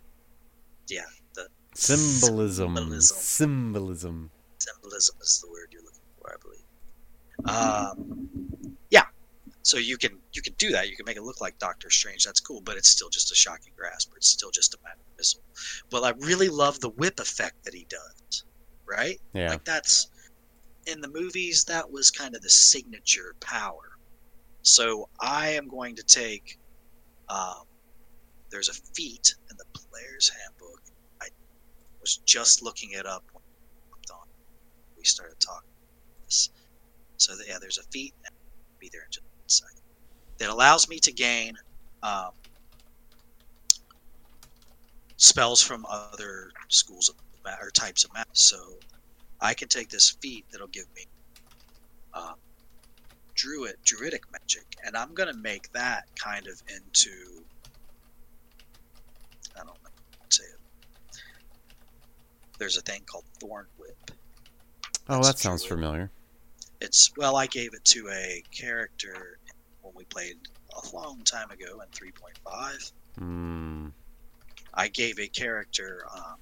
yeah, 0.87 1.03
the 1.35 1.47
Symbolism. 1.75 2.75
Symbolism. 2.75 3.17
Symbolism. 3.17 4.31
symbolism 4.57 5.15
is 5.21 5.39
the 5.45 5.51
word 5.51 5.69
you're 5.71 5.83
looking 5.83 5.99
for, 6.19 6.33
I 6.33 6.37
believe. 6.41 6.59
Um, 7.45 8.29
yeah. 8.89 9.03
So 9.63 9.77
you 9.77 9.97
can 9.97 10.19
you 10.33 10.41
can 10.41 10.53
do 10.57 10.71
that. 10.71 10.89
You 10.89 10.95
can 10.95 11.05
make 11.05 11.17
it 11.17 11.23
look 11.23 11.41
like 11.41 11.57
Doctor 11.59 11.89
Strange. 11.89 12.23
That's 12.23 12.39
cool, 12.39 12.61
but 12.61 12.77
it's 12.77 12.89
still 12.89 13.09
just 13.09 13.31
a 13.31 13.35
shocking 13.35 13.73
grasp. 13.77 14.11
Or 14.13 14.17
it's 14.17 14.27
still 14.29 14.51
just 14.51 14.73
a 14.73 14.77
magic 14.83 15.05
missile. 15.17 15.41
But 15.89 16.03
I 16.03 16.11
really 16.25 16.49
love 16.49 16.79
the 16.79 16.89
whip 16.89 17.19
effect 17.19 17.63
that 17.65 17.73
he 17.73 17.85
does. 17.89 18.43
Right? 18.85 19.19
Yeah. 19.33 19.49
Like 19.49 19.65
that's 19.65 20.09
in 20.87 21.01
the 21.01 21.09
movies. 21.09 21.65
That 21.65 21.91
was 21.91 22.09
kind 22.09 22.35
of 22.35 22.41
the 22.41 22.49
signature 22.49 23.35
power. 23.39 23.97
So 24.61 25.09
I 25.19 25.49
am 25.49 25.67
going 25.67 25.95
to 25.95 26.03
take. 26.03 26.57
Um, 27.29 27.65
there's 28.49 28.69
a 28.69 28.73
feat 28.73 29.35
in 29.51 29.57
the 29.57 29.65
player's 29.79 30.29
handbook. 30.29 30.81
I 31.21 31.27
was 32.01 32.17
just 32.25 32.63
looking 32.63 32.91
it 32.93 33.05
up 33.05 33.23
when 33.33 33.43
we. 33.43 33.59
We 34.97 35.05
started 35.05 35.39
talking. 35.39 35.69
This. 36.25 36.49
So 37.19 37.33
yeah, 37.47 37.57
there's 37.59 37.77
a 37.77 37.83
feat. 37.91 38.13
I'll 38.25 38.31
be 38.79 38.89
there 38.91 39.01
in 39.03 39.11
just 39.11 39.25
a 39.25 39.51
second. 39.51 39.81
That 40.39 40.49
allows 40.49 40.87
me 40.87 40.99
to 40.99 41.11
gain 41.11 41.53
um, 42.01 42.31
spells 45.17 45.61
from 45.61 45.85
other 45.89 46.51
schools 46.69 47.09
of 47.09 47.15
ma- 47.43 47.57
or 47.61 47.71
types 47.71 48.05
of 48.05 48.13
magic. 48.13 48.29
So 48.33 48.57
I 49.41 49.53
can 49.53 49.67
take 49.67 49.89
this 49.89 50.09
feat 50.21 50.45
that'll 50.49 50.67
give 50.67 50.85
me 50.95 51.05
um, 52.13 52.35
druid 53.35 53.75
druidic 53.83 54.23
magic, 54.31 54.65
and 54.85 54.95
I'm 54.95 55.13
gonna 55.13 55.33
make 55.33 55.71
that 55.73 56.05
kind 56.15 56.47
of 56.47 56.61
into 56.73 57.43
I 59.55 59.59
don't 59.59 59.67
know 59.67 59.73
how 59.83 60.25
to 60.29 60.35
say 60.35 60.43
it. 60.43 61.19
There's 62.57 62.77
a 62.77 62.81
thing 62.81 63.01
called 63.05 63.25
Thorn 63.41 63.65
Whip. 63.77 64.11
Oh, 65.09 65.15
That's 65.15 65.27
that 65.27 65.39
sounds 65.39 65.65
familiar. 65.65 66.11
It's 66.81 67.11
well, 67.17 67.35
I 67.35 67.47
gave 67.47 67.73
it 67.73 67.83
to 67.85 68.09
a 68.09 68.43
character 68.51 69.37
when 69.81 69.93
we 69.95 70.05
played 70.05 70.37
a 70.75 70.95
long 70.95 71.21
time 71.23 71.51
ago 71.51 71.81
in 71.81 71.87
3.5. 71.89 72.91
Hmm. 73.17 73.87
I 74.73 74.87
gave 74.87 75.19
a 75.19 75.27
character 75.27 76.05
um, 76.15 76.35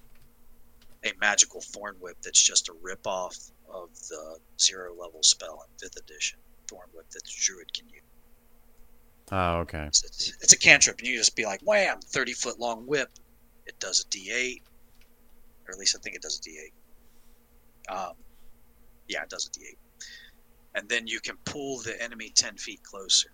a 1.03 1.12
magical 1.20 1.62
thorn 1.62 1.96
whip 2.00 2.17
that's 2.22 2.41
just 2.41 2.70
a 2.70 2.74
ripoff 2.74 3.51
of 3.70 3.89
the 4.10 4.38
zero 4.60 4.94
level 4.94 5.24
spell 5.24 5.65
in 5.65 5.77
fifth 5.79 5.98
edition 5.98 6.39
thorn 6.67 6.88
whip 6.94 7.10
that 7.12 7.24
the 7.24 7.32
druid 7.36 7.74
can 7.74 7.88
use. 7.89 8.01
Oh, 9.32 9.58
okay. 9.60 9.86
It's, 9.86 10.03
it's, 10.03 10.38
it's 10.41 10.53
a 10.53 10.58
cantrip, 10.58 11.00
and 11.00 11.08
you 11.08 11.17
just 11.17 11.36
be 11.36 11.46
like, 11.46 11.62
wham, 11.62 12.00
30 12.00 12.34
foot 12.34 12.60
long 12.60 12.86
whip. 12.86 13.10
It 13.65 13.77
does 13.79 14.06
a 14.06 14.17
d8, 14.17 14.62
or 15.67 15.74
at 15.74 15.77
least 15.77 15.96
I 15.98 16.00
think 16.01 16.15
it 16.15 16.22
does 16.22 16.39
a 16.39 16.50
d8. 16.50 18.08
Um, 18.10 18.13
yeah, 19.08 19.24
it 19.24 19.29
does 19.29 19.48
a 19.48 19.60
d8. 19.60 19.75
And 20.77 20.88
then 20.88 21.07
you 21.07 21.19
can 21.19 21.36
pull 21.43 21.79
the 21.79 22.00
enemy 22.01 22.31
10 22.36 22.55
feet 22.55 22.84
closer. 22.84 23.29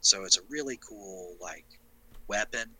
So 0.00 0.22
it's 0.22 0.38
a 0.38 0.42
really 0.48 0.78
cool, 0.88 1.34
like, 1.40 1.66
weapon. 2.28 2.70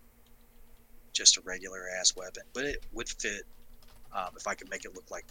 Just 1.13 1.37
a 1.37 1.41
regular 1.41 1.87
ass 1.99 2.15
weapon. 2.15 2.45
But 2.55 2.67
it 2.67 2.87
would 2.93 3.09
fit, 3.09 3.43
um, 4.15 4.29
if 4.37 4.47
I 4.47 4.55
could 4.55 4.71
make 4.71 4.85
it 4.85 4.95
look 4.95 5.11
like 5.11 5.27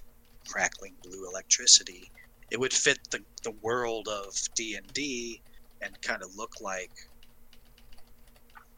crackling 0.45 0.93
blue 1.03 1.25
electricity, 1.25 2.11
it 2.51 2.59
would 2.59 2.73
fit 2.73 2.99
the, 3.09 3.23
the 3.43 3.51
world 3.61 4.09
of 4.09 4.35
D&D 4.55 5.41
and 5.81 6.01
kind 6.01 6.21
of 6.21 6.35
look 6.35 6.59
like 6.59 6.91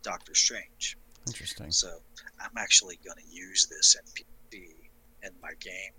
Doctor 0.04 0.36
Strange. 0.36 0.96
Interesting. 1.26 1.72
So 1.72 1.90
I'm 2.40 2.56
actually 2.56 3.00
going 3.04 3.18
to 3.18 3.36
use 3.36 3.66
this 3.66 3.98
NPC 4.00 4.76
in 5.24 5.32
my 5.42 5.54
game. 5.60 5.94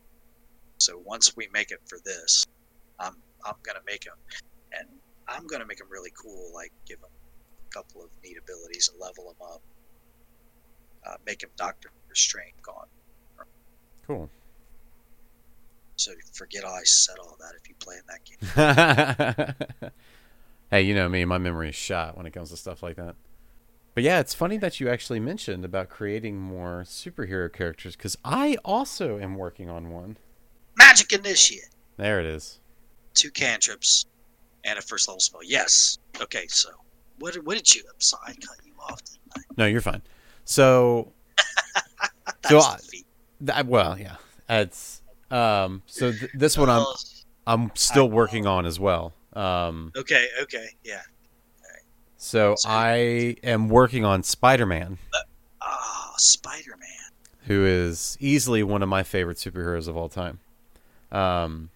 So 0.81 1.01
once 1.05 1.37
we 1.37 1.49
make 1.53 1.71
it 1.71 1.81
for 1.87 1.99
this, 2.05 2.47
I'm 2.99 3.15
I'm 3.45 3.57
going 3.63 3.77
to 3.77 3.83
make 3.87 4.05
them, 4.05 4.17
and 4.73 4.89
I'm 5.29 5.47
going 5.47 5.61
to 5.61 5.67
make 5.67 5.79
them 5.79 5.89
really 5.91 6.13
cool. 6.21 6.51
Like 6.55 6.73
give 6.87 7.01
them 7.01 7.11
a 7.11 7.73
couple 7.73 8.03
of 8.03 8.11
neat 8.25 8.39
abilities 8.39 8.91
and 8.91 9.01
level 9.01 9.25
them 9.27 9.47
up. 9.47 9.63
Uh, 11.07 11.17
make 11.27 11.43
him 11.43 11.51
Doctor 11.57 11.91
Strange 12.15 12.55
gone. 12.63 12.87
Cool. 14.07 14.29
So 15.97 16.13
forget 16.33 16.65
all 16.65 16.75
I 16.75 16.83
said 16.85 17.17
all 17.19 17.37
that 17.41 17.53
if 17.61 17.69
you 17.69 17.75
play 17.79 17.97
in 17.97 18.03
that 18.09 19.57
game. 19.77 19.91
hey, 20.71 20.83
you 20.83 20.95
know 20.95 21.09
me, 21.11 21.27
my 21.27 21.37
memory 21.39 21.69
is 21.69 21.75
shot 21.75 22.17
when 22.17 22.25
it 22.25 22.33
comes 22.33 22.51
to 22.51 22.57
stuff 22.57 22.83
like 22.83 22.97
that. 22.97 23.17
But 23.95 24.05
yeah, 24.05 24.21
it's 24.21 24.33
funny 24.33 24.57
that 24.59 24.81
you 24.81 24.89
actually 24.89 25.21
mentioned 25.21 25.65
about 25.65 25.91
creating 25.91 26.39
more 26.39 26.85
superhero 26.87 27.53
characters 27.53 27.97
because 27.97 28.17
I 28.25 28.57
also 28.65 29.19
am 29.19 29.35
working 29.35 29.69
on 29.69 29.91
one. 29.91 30.17
Magic 30.90 31.12
Initiate. 31.12 31.68
There 31.99 32.18
it 32.18 32.26
is. 32.26 32.59
two 33.14 33.30
cantrips 33.30 34.06
and 34.64 34.76
a 34.78 34.82
first 34.82 35.06
level 35.09 35.20
spell. 35.20 35.40
Yes. 35.44 35.99
Okay, 36.20 36.47
so 36.49 36.70
what 37.20 37.35
what 37.44 37.56
did 37.56 37.73
you? 37.75 37.82
I'm 37.88 38.00
sorry, 38.00 38.23
I 38.28 38.32
cut 38.32 38.56
you 38.64 38.73
off. 38.80 39.00
Didn't 39.04 39.20
I? 39.37 39.40
No, 39.56 39.66
you're 39.66 39.80
fine. 39.80 40.02
So, 40.44 41.12
That's 42.42 42.49
So 42.49 42.59
I- 42.61 42.76
feat. 42.78 43.06
th- 43.47 43.66
well, 43.66 43.97
yeah, 43.99 44.16
it's 44.49 45.02
um. 45.30 45.82
So 45.87 46.11
th- 46.12 46.30
this 46.35 46.59
one 46.59 46.68
I'm 46.68 46.80
Oh, 46.82 46.94
I'm 47.47 47.70
still 47.76 48.11
working 48.11 48.47
on 48.49 48.66
as 48.66 48.80
well. 48.80 49.12
Um. 49.35 49.92
okay, 49.97 50.26
okay, 50.42 50.66
yeah. 50.85 51.02
So 52.16 52.56
So- 52.56 52.68
I 52.68 53.37
am 53.44 53.68
working 53.68 54.04
on 54.04 54.23
Spider-Man, 54.25 54.99
Ah, 55.62 56.14
Spider 56.18 56.76
Man. 56.78 57.11
who 57.47 57.64
is 57.64 58.16
easily 58.20 58.62
one 58.64 58.82
of 58.82 58.88
my 58.88 59.02
favorite 59.04 59.37
superheroes 59.38 59.87
of 59.88 59.97
all 59.97 60.09
time. 60.09 60.40
Um, 61.12 61.71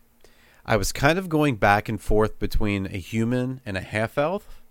I 0.66 0.76
was 0.76 0.92
kind 0.92 1.18
of 1.18 1.28
going 1.28 1.56
back 1.56 1.88
and 1.88 2.00
forth 2.00 2.38
between 2.38 2.86
a 2.86 2.96
human 2.98 3.60
and 3.66 3.76
a 3.76 3.80
half 3.82 4.16
elf, 4.16 4.62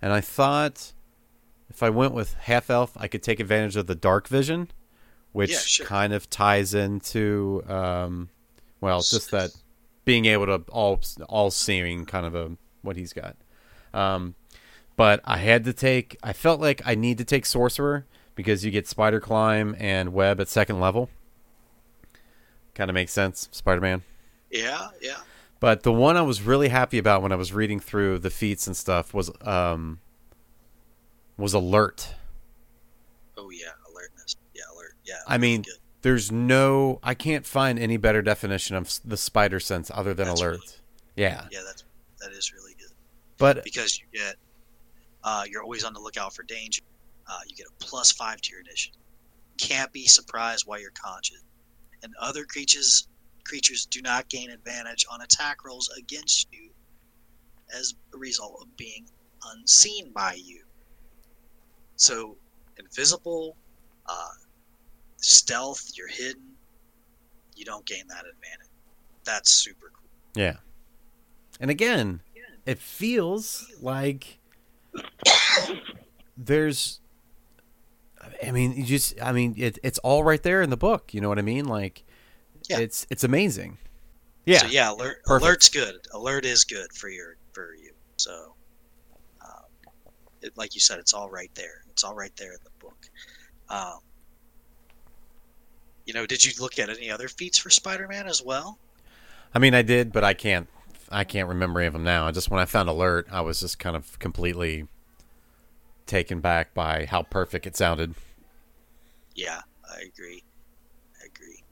and 0.00 0.12
I 0.12 0.20
thought 0.20 0.92
if 1.68 1.82
I 1.82 1.90
went 1.90 2.14
with 2.14 2.34
half 2.34 2.70
elf, 2.70 2.92
I 2.96 3.08
could 3.08 3.22
take 3.22 3.40
advantage 3.40 3.76
of 3.76 3.86
the 3.86 3.94
dark 3.94 4.28
vision, 4.28 4.70
which 5.32 5.50
Yeah, 5.50 5.58
sure. 5.58 5.86
kind 5.86 6.12
of 6.12 6.30
ties 6.30 6.72
into, 6.74 7.62
um, 7.68 8.30
well, 8.80 8.98
just 8.98 9.30
that 9.32 9.50
being 10.04 10.26
able 10.26 10.46
to 10.46 10.64
all 10.70 11.00
all 11.28 11.50
seeing 11.50 12.04
kind 12.06 12.26
of 12.26 12.34
a 12.34 12.52
what 12.82 12.96
he's 12.96 13.12
got. 13.12 13.36
Um, 13.92 14.34
but 14.96 15.20
I 15.24 15.38
had 15.38 15.64
to 15.64 15.72
take. 15.72 16.16
I 16.22 16.32
felt 16.32 16.60
like 16.60 16.80
I 16.84 16.94
need 16.94 17.18
to 17.18 17.24
take 17.24 17.46
sorcerer 17.46 18.06
because 18.34 18.64
you 18.64 18.70
get 18.70 18.86
spider 18.86 19.20
climb 19.20 19.74
and 19.78 20.12
web 20.12 20.40
at 20.40 20.48
second 20.48 20.80
level. 20.80 21.10
Kind 22.74 22.90
of 22.90 22.94
makes 22.94 23.12
sense, 23.12 23.48
Spider 23.52 23.80
Man. 23.80 24.02
Yeah, 24.50 24.88
yeah. 25.00 25.18
But 25.60 25.82
the 25.82 25.92
one 25.92 26.16
I 26.16 26.22
was 26.22 26.42
really 26.42 26.68
happy 26.68 26.98
about 26.98 27.22
when 27.22 27.32
I 27.32 27.36
was 27.36 27.52
reading 27.52 27.80
through 27.80 28.18
the 28.18 28.30
feats 28.30 28.66
and 28.66 28.76
stuff 28.76 29.14
was 29.14 29.30
um 29.42 30.00
was 31.36 31.54
alert. 31.54 32.14
Oh 33.36 33.50
yeah, 33.50 33.68
alertness. 33.90 34.36
Yeah, 34.54 34.62
alert. 34.74 34.94
Yeah. 35.04 35.14
I 35.26 35.38
mean, 35.38 35.62
good. 35.62 35.74
there's 36.02 36.30
no 36.30 36.98
I 37.02 37.14
can't 37.14 37.46
find 37.46 37.78
any 37.78 37.96
better 37.96 38.22
definition 38.22 38.76
of 38.76 38.90
the 39.04 39.16
spider 39.16 39.60
sense 39.60 39.90
other 39.92 40.14
than 40.14 40.26
That's 40.28 40.40
alert. 40.40 40.52
really- 40.52 40.66
Yeah. 41.16 41.46
yeah, 41.50 41.60
that's 41.66 41.84
that 42.20 42.32
is 42.32 42.52
really 42.52 42.74
good 42.78 42.92
But 43.38 43.64
because 43.64 43.98
you 43.98 44.06
get 44.12 44.36
uh, 45.22 45.44
you're 45.50 45.62
always 45.62 45.84
on 45.84 45.94
the 45.94 46.00
lookout 46.00 46.34
for 46.34 46.42
danger. 46.42 46.82
Uh, 47.26 47.38
you 47.48 47.56
get 47.56 47.66
a 47.66 47.72
plus 47.84 48.12
five 48.12 48.40
to 48.42 48.50
your 48.50 48.60
initiative. 48.60 49.00
Can't 49.56 49.90
be 49.92 50.04
surprised 50.06 50.66
while 50.66 50.78
you're 50.78 50.90
conscious, 50.90 51.42
and 52.04 52.14
other 52.20 52.44
creatures 52.44 53.08
creatures 53.44 53.86
do 53.86 54.00
not 54.00 54.28
gain 54.28 54.50
advantage 54.50 55.04
on 55.10 55.20
attack 55.20 55.64
rolls 55.64 55.90
against 55.98 56.48
you 56.52 56.70
as 57.78 57.94
a 58.14 58.18
result 58.18 58.58
of 58.62 58.76
being 58.76 59.04
unseen 59.52 60.10
by 60.12 60.34
you. 60.34 60.62
So, 61.96 62.36
invisible, 62.78 63.56
uh, 64.06 64.28
stealth, 65.16 65.90
you're 65.94 66.08
hidden. 66.08 66.42
You 67.54 67.64
don't 67.64 67.84
gain 67.84 68.06
that 68.08 68.24
advantage. 68.24 68.70
That's 69.24 69.50
super 69.50 69.92
cool. 69.94 70.08
yeah. 70.34 70.56
And 71.60 71.70
again, 71.70 72.20
it 72.66 72.78
feels 72.78 73.70
like 73.80 74.38
there's 76.36 77.00
I 78.46 78.50
mean, 78.50 78.72
you 78.76 78.84
just 78.84 79.20
I 79.20 79.32
mean, 79.32 79.54
it, 79.56 79.78
it's 79.82 79.98
all 80.00 80.24
right 80.24 80.42
there 80.42 80.62
in 80.62 80.70
the 80.70 80.76
book, 80.76 81.14
you 81.14 81.20
know 81.20 81.28
what 81.28 81.38
I 81.38 81.42
mean? 81.42 81.66
Like 81.66 82.04
Yeah. 82.68 82.78
it's 82.78 83.06
it's 83.10 83.24
amazing. 83.24 83.78
Yeah. 84.46 84.58
So 84.58 84.66
yeah, 84.66 84.92
alert, 84.92 85.22
Perfect. 85.24 85.42
alert's 85.44 85.68
good. 85.68 85.96
Alert 86.12 86.44
is 86.44 86.64
good 86.64 86.92
for 86.92 87.08
your 87.08 87.36
for 87.52 87.74
you. 87.74 87.92
So, 88.16 88.54
um, 89.42 89.64
it, 90.42 90.56
like 90.56 90.74
you 90.74 90.80
said, 90.80 90.98
it's 90.98 91.14
all 91.14 91.30
right 91.30 91.50
there. 91.54 91.82
It's 91.90 92.04
all 92.04 92.14
right 92.14 92.34
there 92.36 92.52
in 92.52 92.58
the 92.62 92.70
book. 92.78 93.08
Um, 93.70 94.00
you 96.06 96.12
know, 96.12 96.26
did 96.26 96.44
you 96.44 96.52
look 96.60 96.78
at 96.78 96.90
any 96.90 97.10
other 97.10 97.28
feats 97.28 97.56
for 97.58 97.70
Spider-Man 97.70 98.26
as 98.26 98.42
well? 98.42 98.78
I 99.54 99.58
mean, 99.58 99.74
I 99.74 99.82
did, 99.82 100.12
but 100.12 100.24
I 100.24 100.34
can't 100.34 100.68
I 101.10 101.24
can't 101.24 101.48
remember 101.48 101.80
any 101.80 101.86
of 101.86 101.92
them 101.92 102.04
now. 102.04 102.26
I 102.26 102.30
just 102.32 102.50
when 102.50 102.60
I 102.60 102.64
found 102.66 102.88
alert, 102.88 103.26
I 103.30 103.40
was 103.40 103.60
just 103.60 103.78
kind 103.78 103.96
of 103.96 104.18
completely 104.18 104.86
taken 106.06 106.40
back 106.40 106.74
by 106.74 107.06
how 107.06 107.22
perfect 107.22 107.66
it 107.66 107.76
sounded. 107.76 108.14
Yeah, 109.34 109.60
I 109.90 110.02
agree. 110.02 110.42
I 111.22 111.26
agree. 111.26 111.62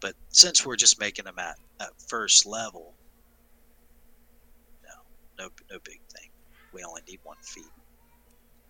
But 0.00 0.14
since 0.28 0.64
we're 0.64 0.76
just 0.76 1.00
making 1.00 1.24
them 1.24 1.38
at, 1.38 1.56
at 1.80 1.90
first 2.08 2.46
level, 2.46 2.94
no, 4.84 5.44
no, 5.44 5.50
no 5.70 5.78
big 5.84 6.00
thing. 6.12 6.28
We 6.72 6.84
only 6.84 7.02
need 7.08 7.20
one 7.24 7.36
feat. 7.42 7.64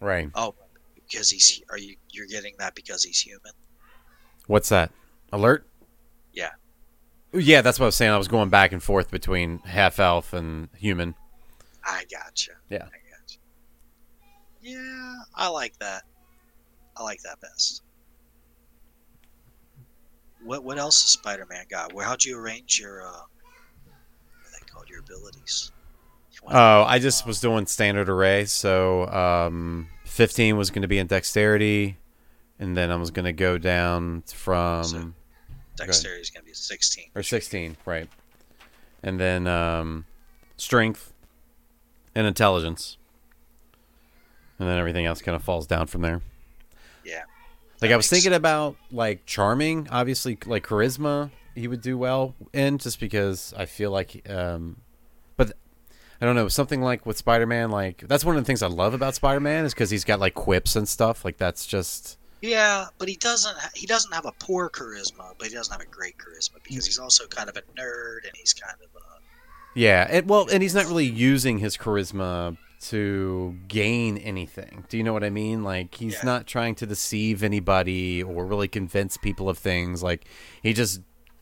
Right. 0.00 0.30
Oh, 0.35 0.54
because 0.94 1.30
he's 1.30 1.61
are 1.70 1.78
you 1.78 1.97
you're 2.11 2.26
getting 2.26 2.54
that 2.58 2.75
because 2.75 3.02
he's 3.02 3.20
human? 3.20 3.52
What's 4.47 4.68
that? 4.68 4.92
Alert? 5.32 5.66
Yeah. 6.32 6.50
Yeah, 7.32 7.61
that's 7.61 7.78
what 7.78 7.87
I 7.87 7.88
was 7.88 7.97
saying. 7.97 8.12
I 8.12 8.16
was 8.16 8.28
going 8.28 8.49
back 8.49 8.73
and 8.73 8.82
forth 8.82 9.11
between 9.11 9.58
half 9.61 9.99
elf 9.99 10.32
and 10.32 10.68
human. 10.76 11.14
I 11.85 12.04
gotcha. 12.11 12.52
Yeah. 12.70 12.85
I. 12.85 12.98
Yeah, 14.68 15.14
I 15.34 15.48
like 15.48 15.78
that. 15.78 16.02
I 16.96 17.02
like 17.02 17.20
that 17.22 17.40
best. 17.40 17.82
What 20.44 20.64
what 20.64 20.78
else 20.78 21.02
has 21.02 21.10
Spider 21.10 21.46
Man 21.48 21.64
got? 21.70 21.92
Where 21.92 22.04
how'd 22.04 22.25
you 22.25 22.38
arrange 22.38 22.78
your 22.78 23.02
uh 23.06 23.10
what 23.10 24.46
are 24.46 24.50
they 24.52 24.66
called 24.70 24.88
your 24.88 25.00
abilities? 25.00 25.72
You 26.32 26.40
Oh, 26.50 26.82
I 26.84 26.98
just 26.98 27.26
was 27.26 27.40
doing 27.40 27.66
standard 27.66 28.08
array. 28.08 28.44
So 28.44 29.06
um, 29.08 29.88
15 30.04 30.56
was 30.56 30.70
going 30.70 30.82
to 30.82 30.88
be 30.88 30.98
in 30.98 31.08
dexterity, 31.08 31.96
and 32.60 32.76
then 32.76 32.92
I 32.92 32.96
was 32.96 33.10
going 33.10 33.25
to 33.25 33.32
go 33.32 33.58
down 33.58 34.22
from 34.26 34.84
So- 34.84 35.12
Dexterity 35.76 36.20
is 36.22 36.30
gonna 36.30 36.44
be 36.44 36.52
sixteen. 36.54 37.06
or 37.14 37.22
16, 37.22 37.76
right? 37.87 38.08
And 39.04 39.18
then 39.20 39.46
um, 39.46 40.06
strength 40.56 41.12
and 42.16 42.26
intelligence, 42.26 42.98
and 44.59 44.69
then 44.69 44.79
everything 44.79 45.07
else 45.07 45.23
kind 45.23 45.37
of 45.37 45.43
falls 45.43 45.67
down 45.67 45.87
from 45.87 46.03
there. 46.03 46.21
Yeah. 47.05 47.23
Like 47.81 47.91
I 47.93 47.97
was 47.97 48.09
thinking 48.09 48.33
about 48.33 48.77
like 48.91 49.25
charming, 49.27 49.88
obviously 49.91 50.38
like 50.47 50.67
charisma 50.67 51.31
he 51.55 51.67
would 51.67 51.81
do 51.81 51.99
well 51.99 52.35
in 52.53 52.79
just 52.79 53.00
because 53.00 53.53
I 53.57 53.67
feel 53.67 53.91
like 53.91 54.29
um 54.31 54.77
but 55.37 55.53
I 56.21 56.27
don't 56.27 56.35
know, 56.37 56.49
something 56.49 56.83
like 56.83 57.07
with 57.07 57.17
Spider-Man 57.17 57.71
like 57.71 58.03
that's 58.07 58.25
one 58.25 58.37
of 58.37 58.43
the 58.43 58.47
things 58.47 58.62
I 58.62 58.67
love 58.69 58.95
about 58.95 59.15
Spider-Man 59.15 59.65
is 59.65 59.75
cuz 59.75 59.91
he's 59.91 60.05
got 60.05 60.19
like 60.21 60.35
quips 60.35 60.77
and 60.77 60.88
stuff. 60.88 61.25
Like 61.25 61.37
that's 61.37 61.67
just 61.67 62.19
Yeah, 62.41 62.87
but 62.99 63.09
he 63.09 63.17
doesn't. 63.17 63.57
ha- 63.57 63.71
He 63.75 63.87
doesn't 63.87 64.12
have 64.12 64.27
a 64.27 64.33
poor 64.33 64.69
charisma, 64.71 65.35
but 65.38 65.49
he 65.49 65.55
doesn't 65.55 65.73
have 65.73 65.81
a 65.81 65.91
great 65.91 66.17
charisma 66.19 66.62
because 66.65 66.87
he's 66.87 66.99
also 66.99 67.27
kind 67.27 67.49
of 67.49 67.57
a 67.57 67.62
nerd 67.81 68.25
and 68.27 68.37
he's 68.37 68.53
kind 68.55 68.77
of 68.83 68.88
a 69.00 69.05
yeah, 69.75 70.11
it 70.12 70.27
well 70.27 70.49
and 70.50 70.62
he's 70.62 70.75
not 70.75 70.87
really 70.87 71.07
using 71.07 71.59
his 71.59 71.77
charisma 71.77 72.57
to 72.80 73.56
gain 73.66 74.16
anything. 74.18 74.85
Do 74.88 74.97
you 74.97 75.02
know 75.02 75.12
what 75.12 75.25
I 75.25 75.30
mean? 75.30 75.64
Like 75.64 75.94
he's 75.97 76.14
Yeah. 76.14 76.25
not 76.25 76.47
trying 76.47 76.75
to 76.76 76.87
deceive 76.87 77.42
anybody 77.42 78.22
or 78.22 78.46
really 78.46 78.68
convince 78.68 79.16
people 79.16 79.48
of 79.48 79.59
things. 79.59 80.03
Like 80.03 80.26
he 80.62 80.72
just 80.72 81.00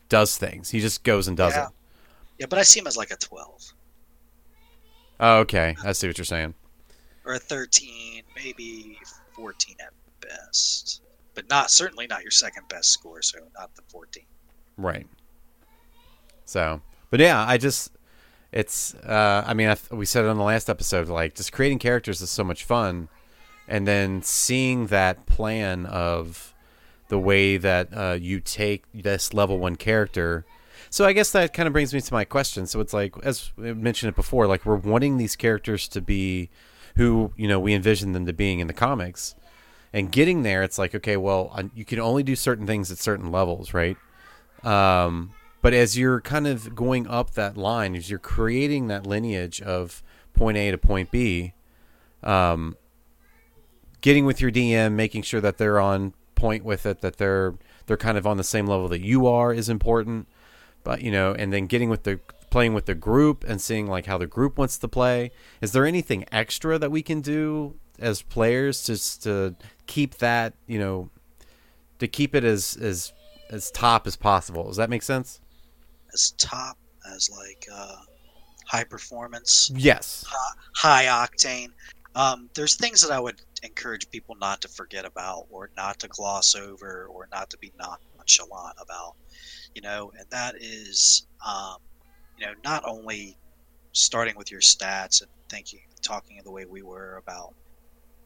does 0.08 0.38
things. 0.38 0.70
He 0.70 0.80
just 0.80 1.02
goes 1.04 1.28
and 1.28 1.36
does 1.36 1.54
Yeah. 1.54 1.66
it. 1.66 1.72
yeah. 2.38 2.46
But 2.46 2.58
I 2.58 2.62
see 2.62 2.80
him 2.80 2.86
as 2.86 2.96
like 2.96 3.10
a 3.10 3.16
twelve 3.16 3.62
Oh, 5.18 5.38
okay. 5.40 5.74
I 5.82 5.92
see 5.92 6.06
what 6.08 6.18
you're 6.18 6.24
saying. 6.24 6.54
or 7.24 7.34
a 7.34 7.38
thirteen, 7.38 8.22
maybe 8.36 8.98
fourteen 9.34 9.76
at 9.80 9.92
best, 10.20 11.02
but 11.34 11.48
not 11.50 11.70
certainly 11.70 12.06
not 12.06 12.22
your 12.22 12.30
second 12.30 12.68
best 12.68 12.90
score. 12.90 13.20
So 13.22 13.38
not 13.58 13.74
the 13.74 13.82
fourteen. 13.88 14.26
Right. 14.76 15.06
So, 16.44 16.80
but 17.10 17.18
yeah, 17.20 17.44
I 17.46 17.58
just 17.58 17.90
it's 18.52 18.94
uh 18.94 19.44
I 19.46 19.54
mean, 19.54 19.68
I, 19.68 19.74
th- 19.74 19.90
we 19.90 20.06
said 20.06 20.24
it 20.24 20.28
on 20.28 20.36
the 20.36 20.44
last 20.44 20.68
episode 20.70 21.08
like 21.08 21.34
just 21.34 21.52
creating 21.52 21.78
characters 21.78 22.20
is 22.20 22.30
so 22.30 22.44
much 22.44 22.64
fun 22.64 23.08
and 23.68 23.86
then 23.86 24.22
seeing 24.22 24.86
that 24.88 25.26
plan 25.26 25.86
of 25.86 26.54
the 27.08 27.18
way 27.18 27.56
that 27.56 27.88
uh, 27.96 28.16
you 28.20 28.40
take 28.40 28.84
this 28.92 29.32
level 29.34 29.58
1 29.58 29.76
character. 29.76 30.44
So 30.90 31.04
I 31.04 31.12
guess 31.12 31.30
that 31.32 31.52
kind 31.52 31.66
of 31.66 31.72
brings 31.72 31.92
me 31.92 32.00
to 32.00 32.14
my 32.14 32.24
question. 32.24 32.66
So 32.66 32.80
it's 32.80 32.92
like 32.92 33.14
as 33.22 33.52
I 33.58 33.72
mentioned 33.72 34.10
it 34.10 34.16
before, 34.16 34.46
like 34.46 34.64
we're 34.64 34.76
wanting 34.76 35.18
these 35.18 35.36
characters 35.36 35.88
to 35.88 36.00
be 36.00 36.50
who, 36.96 37.32
you 37.36 37.46
know, 37.46 37.60
we 37.60 37.74
envision 37.74 38.12
them 38.12 38.26
to 38.26 38.32
being 38.32 38.60
in 38.60 38.66
the 38.66 38.72
comics. 38.72 39.34
And 39.92 40.10
getting 40.10 40.42
there, 40.42 40.62
it's 40.62 40.78
like, 40.78 40.94
okay, 40.94 41.16
well, 41.16 41.50
uh, 41.54 41.64
you 41.74 41.84
can 41.84 41.98
only 42.00 42.22
do 42.22 42.36
certain 42.36 42.66
things 42.66 42.90
at 42.90 42.98
certain 42.98 43.30
levels, 43.30 43.72
right? 43.72 43.96
Um, 44.62 45.32
but 45.66 45.74
as 45.74 45.98
you're 45.98 46.20
kind 46.20 46.46
of 46.46 46.76
going 46.76 47.08
up 47.08 47.32
that 47.32 47.56
line, 47.56 47.96
as 47.96 48.08
you're 48.08 48.20
creating 48.20 48.86
that 48.86 49.04
lineage 49.04 49.60
of 49.60 50.00
point 50.32 50.56
A 50.56 50.70
to 50.70 50.78
point 50.78 51.10
B, 51.10 51.54
um, 52.22 52.76
getting 54.00 54.24
with 54.24 54.40
your 54.40 54.52
DM, 54.52 54.92
making 54.92 55.22
sure 55.22 55.40
that 55.40 55.58
they're 55.58 55.80
on 55.80 56.12
point 56.36 56.64
with 56.64 56.86
it, 56.86 57.00
that 57.00 57.16
they're 57.16 57.54
they're 57.86 57.96
kind 57.96 58.16
of 58.16 58.28
on 58.28 58.36
the 58.36 58.44
same 58.44 58.68
level 58.68 58.86
that 58.86 59.00
you 59.00 59.26
are 59.26 59.52
is 59.52 59.68
important. 59.68 60.28
But 60.84 61.02
you 61.02 61.10
know, 61.10 61.34
and 61.36 61.52
then 61.52 61.66
getting 61.66 61.90
with 61.90 62.04
the 62.04 62.20
playing 62.48 62.72
with 62.72 62.86
the 62.86 62.94
group 62.94 63.42
and 63.42 63.60
seeing 63.60 63.88
like 63.88 64.06
how 64.06 64.18
the 64.18 64.28
group 64.28 64.58
wants 64.58 64.78
to 64.78 64.86
play. 64.86 65.32
Is 65.60 65.72
there 65.72 65.84
anything 65.84 66.26
extra 66.30 66.78
that 66.78 66.92
we 66.92 67.02
can 67.02 67.20
do 67.20 67.74
as 67.98 68.22
players 68.22 68.86
just 68.86 69.24
to 69.24 69.56
keep 69.88 70.18
that 70.18 70.54
you 70.68 70.78
know 70.78 71.10
to 71.98 72.06
keep 72.06 72.36
it 72.36 72.44
as 72.44 72.76
as 72.80 73.12
as 73.50 73.72
top 73.72 74.06
as 74.06 74.14
possible? 74.14 74.68
Does 74.68 74.76
that 74.76 74.88
make 74.88 75.02
sense? 75.02 75.40
As 76.16 76.32
top 76.40 76.78
as 77.14 77.28
like 77.30 77.62
uh, 77.70 77.96
high 78.70 78.84
performance, 78.84 79.70
Yes. 79.76 80.24
high 80.76 81.04
octane. 81.04 81.68
Um, 82.14 82.48
there's 82.54 82.74
things 82.74 83.02
that 83.02 83.10
I 83.10 83.20
would 83.20 83.38
encourage 83.62 84.08
people 84.08 84.34
not 84.40 84.62
to 84.62 84.68
forget 84.68 85.04
about, 85.04 85.44
or 85.50 85.68
not 85.76 85.98
to 85.98 86.08
gloss 86.08 86.54
over, 86.54 87.06
or 87.12 87.28
not 87.30 87.50
to 87.50 87.58
be 87.60 87.70
not 87.78 88.00
nonchalant 88.16 88.76
about. 88.80 89.12
You 89.74 89.82
know, 89.82 90.10
and 90.16 90.24
that 90.30 90.54
is, 90.58 91.26
um, 91.46 91.76
you 92.38 92.46
know, 92.46 92.54
not 92.64 92.82
only 92.86 93.36
starting 93.92 94.36
with 94.38 94.50
your 94.50 94.62
stats 94.62 95.20
and 95.20 95.28
thinking, 95.50 95.80
talking 96.02 96.40
the 96.42 96.50
way 96.50 96.64
we 96.64 96.80
were 96.80 97.20
about 97.22 97.52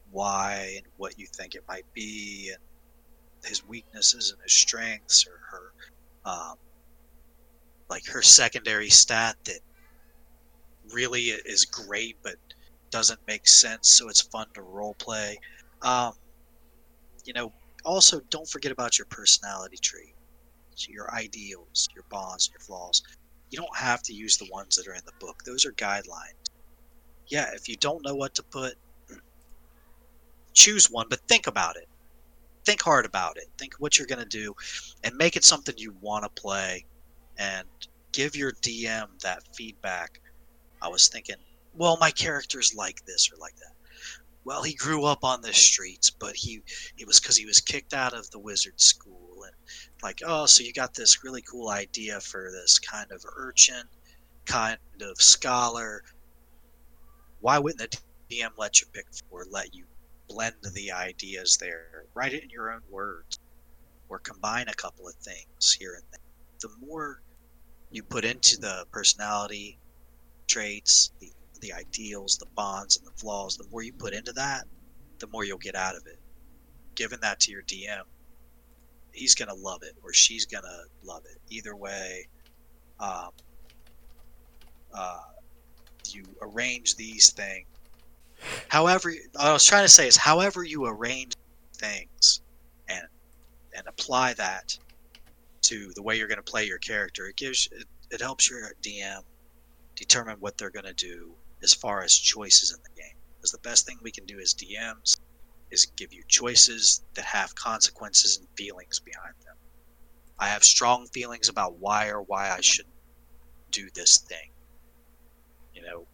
why 0.09 0.75
and 0.77 0.85
what 0.95 1.17
you 1.17 1.27
think 1.35 1.55
it 1.55 1.63
might 1.67 1.87
be, 1.93 2.53
and 2.53 3.49
his 3.49 3.65
weaknesses 3.67 4.31
and 4.31 4.39
his 4.45 4.53
strengths, 4.57 5.25
or 5.27 5.37
her, 5.51 6.31
um, 6.31 6.55
like 7.91 8.07
her 8.07 8.21
secondary 8.21 8.89
stat 8.89 9.35
that 9.43 9.59
really 10.93 11.23
is 11.25 11.65
great, 11.65 12.15
but 12.23 12.35
doesn't 12.89 13.19
make 13.27 13.47
sense, 13.47 13.89
so 13.89 14.07
it's 14.07 14.21
fun 14.21 14.47
to 14.53 14.61
role 14.61 14.93
play. 14.93 15.37
Um, 15.81 16.13
you 17.25 17.33
know, 17.33 17.51
also 17.83 18.21
don't 18.29 18.47
forget 18.47 18.71
about 18.71 18.97
your 18.97 19.07
personality 19.07 19.77
tree, 19.77 20.13
so 20.73 20.89
your 20.89 21.13
ideals, 21.13 21.89
your 21.93 22.05
bonds, 22.09 22.49
your 22.51 22.61
flaws. 22.61 23.03
You 23.49 23.57
don't 23.57 23.77
have 23.77 24.01
to 24.03 24.13
use 24.13 24.37
the 24.37 24.47
ones 24.49 24.77
that 24.77 24.87
are 24.87 24.93
in 24.93 25.03
the 25.05 25.11
book; 25.19 25.43
those 25.43 25.65
are 25.65 25.73
guidelines. 25.73 26.49
Yeah, 27.27 27.49
if 27.53 27.67
you 27.67 27.75
don't 27.75 28.05
know 28.05 28.15
what 28.15 28.33
to 28.35 28.43
put, 28.43 28.75
choose 30.53 30.89
one, 30.89 31.07
but 31.09 31.19
think 31.27 31.47
about 31.47 31.75
it. 31.75 31.89
Think 32.63 32.81
hard 32.81 33.05
about 33.05 33.35
it. 33.35 33.49
Think 33.57 33.73
what 33.79 33.97
you're 33.97 34.07
going 34.07 34.19
to 34.19 34.25
do, 34.25 34.55
and 35.03 35.13
make 35.17 35.35
it 35.35 35.43
something 35.43 35.75
you 35.77 35.93
want 35.99 36.23
to 36.23 36.41
play, 36.41 36.85
and 37.37 37.67
give 38.11 38.35
your 38.35 38.51
DM 38.53 39.19
that 39.21 39.43
feedback. 39.55 40.19
I 40.81 40.87
was 40.87 41.07
thinking, 41.07 41.37
well, 41.73 41.97
my 41.99 42.11
character's 42.11 42.75
like 42.75 43.05
this 43.05 43.31
or 43.31 43.37
like 43.37 43.55
that. 43.57 43.73
Well, 44.43 44.63
he 44.63 44.73
grew 44.73 45.05
up 45.05 45.23
on 45.23 45.41
the 45.41 45.53
streets, 45.53 46.09
but 46.09 46.35
he 46.35 46.63
it 46.97 47.05
was 47.05 47.19
because 47.19 47.37
he 47.37 47.45
was 47.45 47.61
kicked 47.61 47.93
out 47.93 48.13
of 48.13 48.29
the 48.31 48.39
wizard 48.39 48.81
school, 48.81 49.43
and 49.43 49.53
like, 50.01 50.21
oh, 50.25 50.47
so 50.47 50.63
you 50.63 50.73
got 50.73 50.95
this 50.95 51.23
really 51.23 51.43
cool 51.43 51.69
idea 51.69 52.19
for 52.19 52.51
this 52.51 52.79
kind 52.79 53.11
of 53.11 53.23
urchin, 53.35 53.83
kind 54.45 54.79
of 55.01 55.21
scholar. 55.21 56.03
Why 57.39 57.59
wouldn't 57.59 57.91
the 57.91 57.97
DM 58.35 58.51
let 58.57 58.81
you 58.81 58.87
pick 58.93 59.05
or 59.29 59.45
let 59.49 59.75
you 59.75 59.85
blend 60.27 60.55
the 60.73 60.91
ideas 60.91 61.57
there? 61.57 62.05
Write 62.15 62.33
it 62.33 62.43
in 62.43 62.49
your 62.49 62.71
own 62.71 62.81
words, 62.89 63.37
or 64.09 64.19
combine 64.19 64.67
a 64.69 64.73
couple 64.73 65.07
of 65.07 65.15
things 65.15 65.71
here 65.79 65.93
and 65.93 66.03
there. 66.11 66.20
The 66.61 66.69
more 66.79 67.21
you 67.89 68.03
put 68.03 68.25
into 68.25 68.57
the 68.57 68.85
personality 68.91 69.79
traits, 70.47 71.11
the 71.19 71.31
the 71.61 71.71
ideals, 71.73 72.37
the 72.37 72.47
bonds, 72.55 72.97
and 72.97 73.05
the 73.05 73.17
flaws. 73.17 73.55
The 73.55 73.67
more 73.71 73.83
you 73.83 73.93
put 73.93 74.13
into 74.13 74.33
that, 74.33 74.65
the 75.19 75.27
more 75.27 75.45
you'll 75.45 75.59
get 75.59 75.75
out 75.75 75.95
of 75.95 76.03
it. 76.07 76.17
Giving 76.95 77.19
that 77.21 77.39
to 77.41 77.51
your 77.51 77.61
DM, 77.63 78.01
he's 79.13 79.35
gonna 79.35 79.53
love 79.53 79.83
it 79.83 79.93
or 80.03 80.11
she's 80.11 80.45
gonna 80.45 80.83
love 81.03 81.21
it. 81.25 81.39
Either 81.49 81.75
way, 81.75 82.27
um, 82.99 83.29
uh, 84.93 85.19
you 86.09 86.23
arrange 86.41 86.95
these 86.95 87.31
things. 87.31 87.67
However, 88.69 89.13
I 89.39 89.53
was 89.53 89.65
trying 89.65 89.83
to 89.83 89.89
say 89.89 90.07
is 90.07 90.17
however 90.17 90.63
you 90.63 90.85
arrange 90.85 91.33
things 91.77 92.41
and 92.87 93.03
and 93.75 93.87
apply 93.87 94.33
that 94.33 94.77
to 95.71 95.91
the 95.95 96.03
way 96.03 96.17
you're 96.17 96.27
going 96.27 96.37
to 96.37 96.51
play 96.51 96.65
your 96.65 96.77
character. 96.79 97.27
It 97.27 97.37
gives 97.37 97.69
it, 97.71 97.87
it 98.09 98.21
helps 98.21 98.49
your 98.49 98.59
DM 98.81 99.21
determine 99.95 100.37
what 100.39 100.57
they're 100.57 100.69
going 100.69 100.85
to 100.85 100.93
do 100.93 101.33
as 101.63 101.73
far 101.73 102.03
as 102.03 102.13
choices 102.13 102.73
in 102.73 102.79
the 102.83 103.01
game. 103.01 103.15
Because 103.37 103.51
the 103.51 103.69
best 103.69 103.85
thing 103.85 103.97
we 104.01 104.11
can 104.11 104.25
do 104.25 104.39
as 104.39 104.53
DMs 104.53 105.19
is 105.71 105.85
give 105.95 106.11
you 106.11 106.23
choices 106.27 107.03
that 107.13 107.23
have 107.23 107.55
consequences 107.55 108.37
and 108.37 108.47
feelings 108.57 108.99
behind 108.99 109.33
them. 109.45 109.55
I 110.37 110.47
have 110.47 110.63
strong 110.63 111.07
feelings 111.13 111.47
about 111.47 111.77
why 111.77 112.07
or 112.09 112.21
why 112.21 112.51
I 112.51 112.59
should 112.61 112.87
do 113.71 113.87
this 113.95 114.17
thing. 114.17 114.51
You 115.73 115.83
know, 115.83 116.07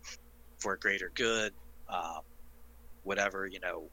for 0.59 0.73
a 0.73 0.79
greater 0.79 1.11
good, 1.15 1.53
um, 1.89 2.21
whatever 3.03 3.47
you 3.47 3.59
know 3.59 3.89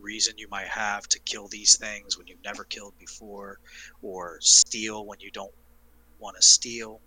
reason 0.00 0.34
you 0.36 0.48
might 0.50 0.68
have 0.68 1.06
to 1.08 1.18
kill 1.20 1.48
these 1.48 1.76
things 1.76 2.18
when 2.18 2.26
you've 2.26 2.44
never 2.44 2.64
killed 2.64 2.94
before, 2.98 3.58
or 4.02 4.38
steal 4.40 5.06
when 5.06 5.20
you 5.20 5.30
don't 5.30 5.54
want 6.18 6.36
to 6.36 6.42
steal. 6.42 7.00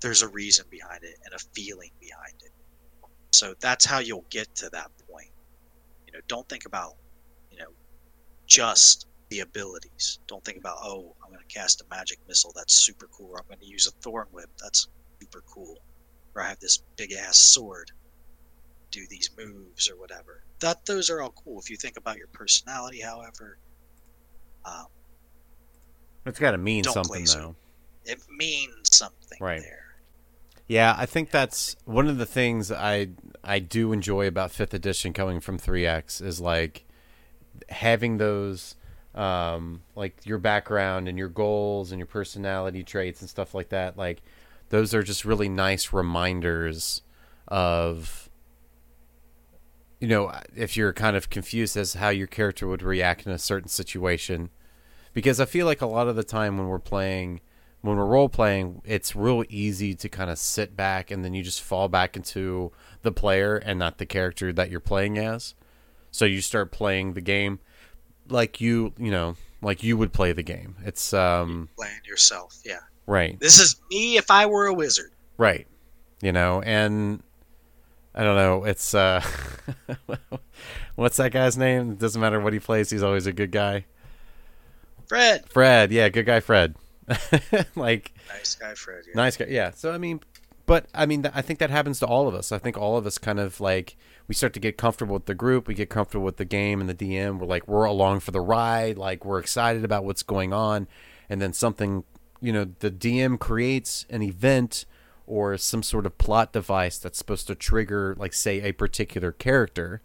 There's 0.00 0.22
a 0.22 0.28
reason 0.28 0.66
behind 0.70 1.02
it 1.02 1.16
and 1.24 1.34
a 1.34 1.38
feeling 1.54 1.90
behind 2.00 2.34
it. 2.44 2.52
So 3.30 3.54
that's 3.60 3.84
how 3.84 3.98
you'll 3.98 4.26
get 4.30 4.54
to 4.56 4.68
that 4.70 4.90
point. 5.10 5.30
You 6.06 6.12
know, 6.12 6.20
don't 6.28 6.48
think 6.48 6.66
about, 6.66 6.94
you 7.50 7.58
know, 7.58 7.70
just 8.46 9.06
the 9.30 9.40
abilities. 9.40 10.18
Don't 10.26 10.44
think 10.44 10.58
about, 10.58 10.76
oh, 10.82 11.16
I'm 11.24 11.30
going 11.30 11.44
to 11.46 11.54
cast 11.54 11.80
a 11.80 11.84
magic 11.90 12.18
missile. 12.28 12.52
That's 12.54 12.74
super 12.74 13.08
cool. 13.12 13.30
Or 13.30 13.38
I'm 13.38 13.46
going 13.48 13.60
to 13.60 13.66
use 13.66 13.86
a 13.86 13.90
thorn 14.02 14.26
whip. 14.30 14.50
That's 14.62 14.88
super 15.20 15.42
cool. 15.46 15.78
Or 16.34 16.42
I 16.42 16.48
have 16.48 16.60
this 16.60 16.82
big 16.96 17.12
ass 17.12 17.38
sword. 17.38 17.90
Do 18.94 19.04
these 19.10 19.28
moves 19.36 19.90
or 19.90 19.96
whatever. 19.96 20.44
That 20.60 20.86
those 20.86 21.10
are 21.10 21.20
all 21.20 21.30
cool. 21.44 21.58
If 21.58 21.68
you 21.68 21.76
think 21.76 21.96
about 21.96 22.16
your 22.16 22.28
personality, 22.28 23.00
however, 23.00 23.58
um, 24.64 24.86
It's 26.24 26.38
got 26.38 26.52
to 26.52 26.58
mean 26.58 26.84
something 26.84 27.02
place 27.10 27.34
it. 27.34 27.38
though. 27.38 27.56
it 28.04 28.20
means 28.30 28.94
something 28.96 29.38
Right. 29.40 29.60
there. 29.60 29.80
Yeah, 30.68 30.94
I 30.96 31.06
think 31.06 31.30
that's 31.32 31.74
one 31.84 32.06
of 32.06 32.18
the 32.18 32.24
things 32.26 32.70
I 32.70 33.08
I 33.42 33.58
do 33.58 33.92
enjoy 33.92 34.28
about 34.28 34.52
fifth 34.52 34.72
edition 34.74 35.12
coming 35.12 35.40
from 35.40 35.58
3X 35.58 36.22
is 36.22 36.40
like 36.40 36.84
having 37.68 38.18
those 38.18 38.76
um, 39.14 39.82
like 39.96 40.24
your 40.24 40.38
background 40.38 41.08
and 41.08 41.18
your 41.18 41.28
goals 41.28 41.90
and 41.90 41.98
your 41.98 42.06
personality 42.06 42.82
traits 42.84 43.20
and 43.20 43.28
stuff 43.28 43.54
like 43.54 43.70
that. 43.70 43.96
Like 43.98 44.22
those 44.68 44.94
are 44.94 45.02
just 45.02 45.24
really 45.24 45.48
nice 45.48 45.92
reminders 45.92 47.02
of 47.48 48.30
you 50.04 50.10
know 50.10 50.30
if 50.54 50.76
you're 50.76 50.92
kind 50.92 51.16
of 51.16 51.30
confused 51.30 51.78
as 51.78 51.94
how 51.94 52.10
your 52.10 52.26
character 52.26 52.66
would 52.66 52.82
react 52.82 53.24
in 53.24 53.32
a 53.32 53.38
certain 53.38 53.70
situation 53.70 54.50
because 55.14 55.40
I 55.40 55.46
feel 55.46 55.64
like 55.64 55.80
a 55.80 55.86
lot 55.86 56.08
of 56.08 56.14
the 56.14 56.22
time 56.22 56.58
when 56.58 56.68
we're 56.68 56.78
playing 56.78 57.40
when 57.80 57.96
we're 57.96 58.04
role 58.04 58.28
playing, 58.28 58.82
it's 58.84 59.16
real 59.16 59.44
easy 59.48 59.94
to 59.94 60.08
kind 60.10 60.28
of 60.28 60.38
sit 60.38 60.76
back 60.76 61.10
and 61.10 61.24
then 61.24 61.32
you 61.32 61.42
just 61.42 61.62
fall 61.62 61.88
back 61.88 62.16
into 62.16 62.70
the 63.00 63.12
player 63.12 63.56
and 63.56 63.78
not 63.78 63.96
the 63.96 64.04
character 64.04 64.52
that 64.52 64.70
you're 64.70 64.78
playing 64.78 65.16
as. 65.16 65.54
So 66.10 66.26
you 66.26 66.42
start 66.42 66.70
playing 66.70 67.14
the 67.14 67.22
game 67.22 67.60
like 68.28 68.60
you, 68.60 68.92
you 68.98 69.10
know, 69.10 69.36
like 69.62 69.82
you 69.82 69.96
would 69.96 70.12
play 70.12 70.32
the 70.32 70.42
game. 70.42 70.76
It's 70.84 71.14
um 71.14 71.70
Playing 71.76 72.00
yourself, 72.04 72.58
yeah. 72.62 72.80
right. 73.06 73.40
This 73.40 73.58
is 73.58 73.80
me 73.90 74.18
if 74.18 74.30
I 74.30 74.44
were 74.44 74.66
a 74.66 74.74
wizard. 74.74 75.12
Right. 75.38 75.66
You 76.20 76.32
know, 76.32 76.60
and 76.60 77.22
I 78.14 78.22
don't 78.22 78.36
know, 78.36 78.64
it's 78.64 78.94
uh 78.94 79.22
what's 80.94 81.16
that 81.16 81.32
guy's 81.32 81.56
name? 81.56 81.92
It 81.92 81.98
doesn't 81.98 82.20
matter 82.20 82.40
what 82.40 82.52
he 82.52 82.60
plays, 82.60 82.90
he's 82.90 83.02
always 83.02 83.26
a 83.26 83.32
good 83.32 83.50
guy. 83.50 83.86
Fred, 85.06 85.48
Fred, 85.48 85.92
yeah, 85.92 86.08
good 86.08 86.26
guy 86.26 86.40
Fred. 86.40 86.76
like 87.76 88.12
nice 88.28 88.54
guy, 88.54 88.74
Fred. 88.74 89.04
Yeah. 89.06 89.12
Nice 89.14 89.36
guy. 89.36 89.46
Yeah. 89.48 89.70
So 89.72 89.92
I 89.92 89.98
mean, 89.98 90.20
but 90.66 90.86
I 90.94 91.06
mean, 91.06 91.28
I 91.34 91.42
think 91.42 91.58
that 91.58 91.70
happens 91.70 91.98
to 92.00 92.06
all 92.06 92.26
of 92.28 92.34
us. 92.34 92.52
I 92.52 92.58
think 92.58 92.78
all 92.78 92.96
of 92.96 93.06
us 93.06 93.18
kind 93.18 93.38
of 93.38 93.60
like 93.60 93.96
we 94.26 94.34
start 94.34 94.54
to 94.54 94.60
get 94.60 94.78
comfortable 94.78 95.14
with 95.14 95.26
the 95.26 95.34
group, 95.34 95.68
we 95.68 95.74
get 95.74 95.90
comfortable 95.90 96.24
with 96.24 96.38
the 96.38 96.44
game 96.44 96.80
and 96.80 96.88
the 96.88 96.94
DM. 96.94 97.38
We're 97.38 97.46
like 97.46 97.68
we're 97.68 97.84
along 97.84 98.20
for 98.20 98.30
the 98.30 98.40
ride, 98.40 98.96
like 98.96 99.24
we're 99.24 99.38
excited 99.38 99.84
about 99.84 100.04
what's 100.04 100.22
going 100.22 100.52
on, 100.52 100.88
and 101.28 101.42
then 101.42 101.52
something, 101.52 102.04
you 102.40 102.52
know, 102.52 102.66
the 102.78 102.90
DM 102.90 103.38
creates 103.38 104.06
an 104.08 104.22
event 104.22 104.86
or 105.26 105.56
some 105.56 105.82
sort 105.82 106.06
of 106.06 106.18
plot 106.18 106.52
device 106.52 106.98
that's 106.98 107.18
supposed 107.18 107.46
to 107.46 107.54
trigger, 107.54 108.14
like 108.18 108.32
say, 108.32 108.60
a 108.62 108.72
particular 108.72 109.32
character, 109.32 110.02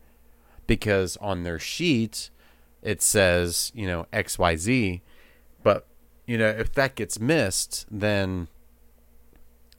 because 0.68 1.18
on 1.18 1.44
their 1.44 1.60
sheet 1.60 2.30
it 2.82 3.02
says, 3.02 3.72
you 3.76 3.86
know, 3.86 4.06
X 4.14 4.40
Y 4.40 4.56
Z, 4.56 5.02
but 5.64 5.86
you 6.26 6.38
know, 6.38 6.48
if 6.48 6.72
that 6.74 6.96
gets 6.96 7.20
missed, 7.20 7.86
then 7.92 8.48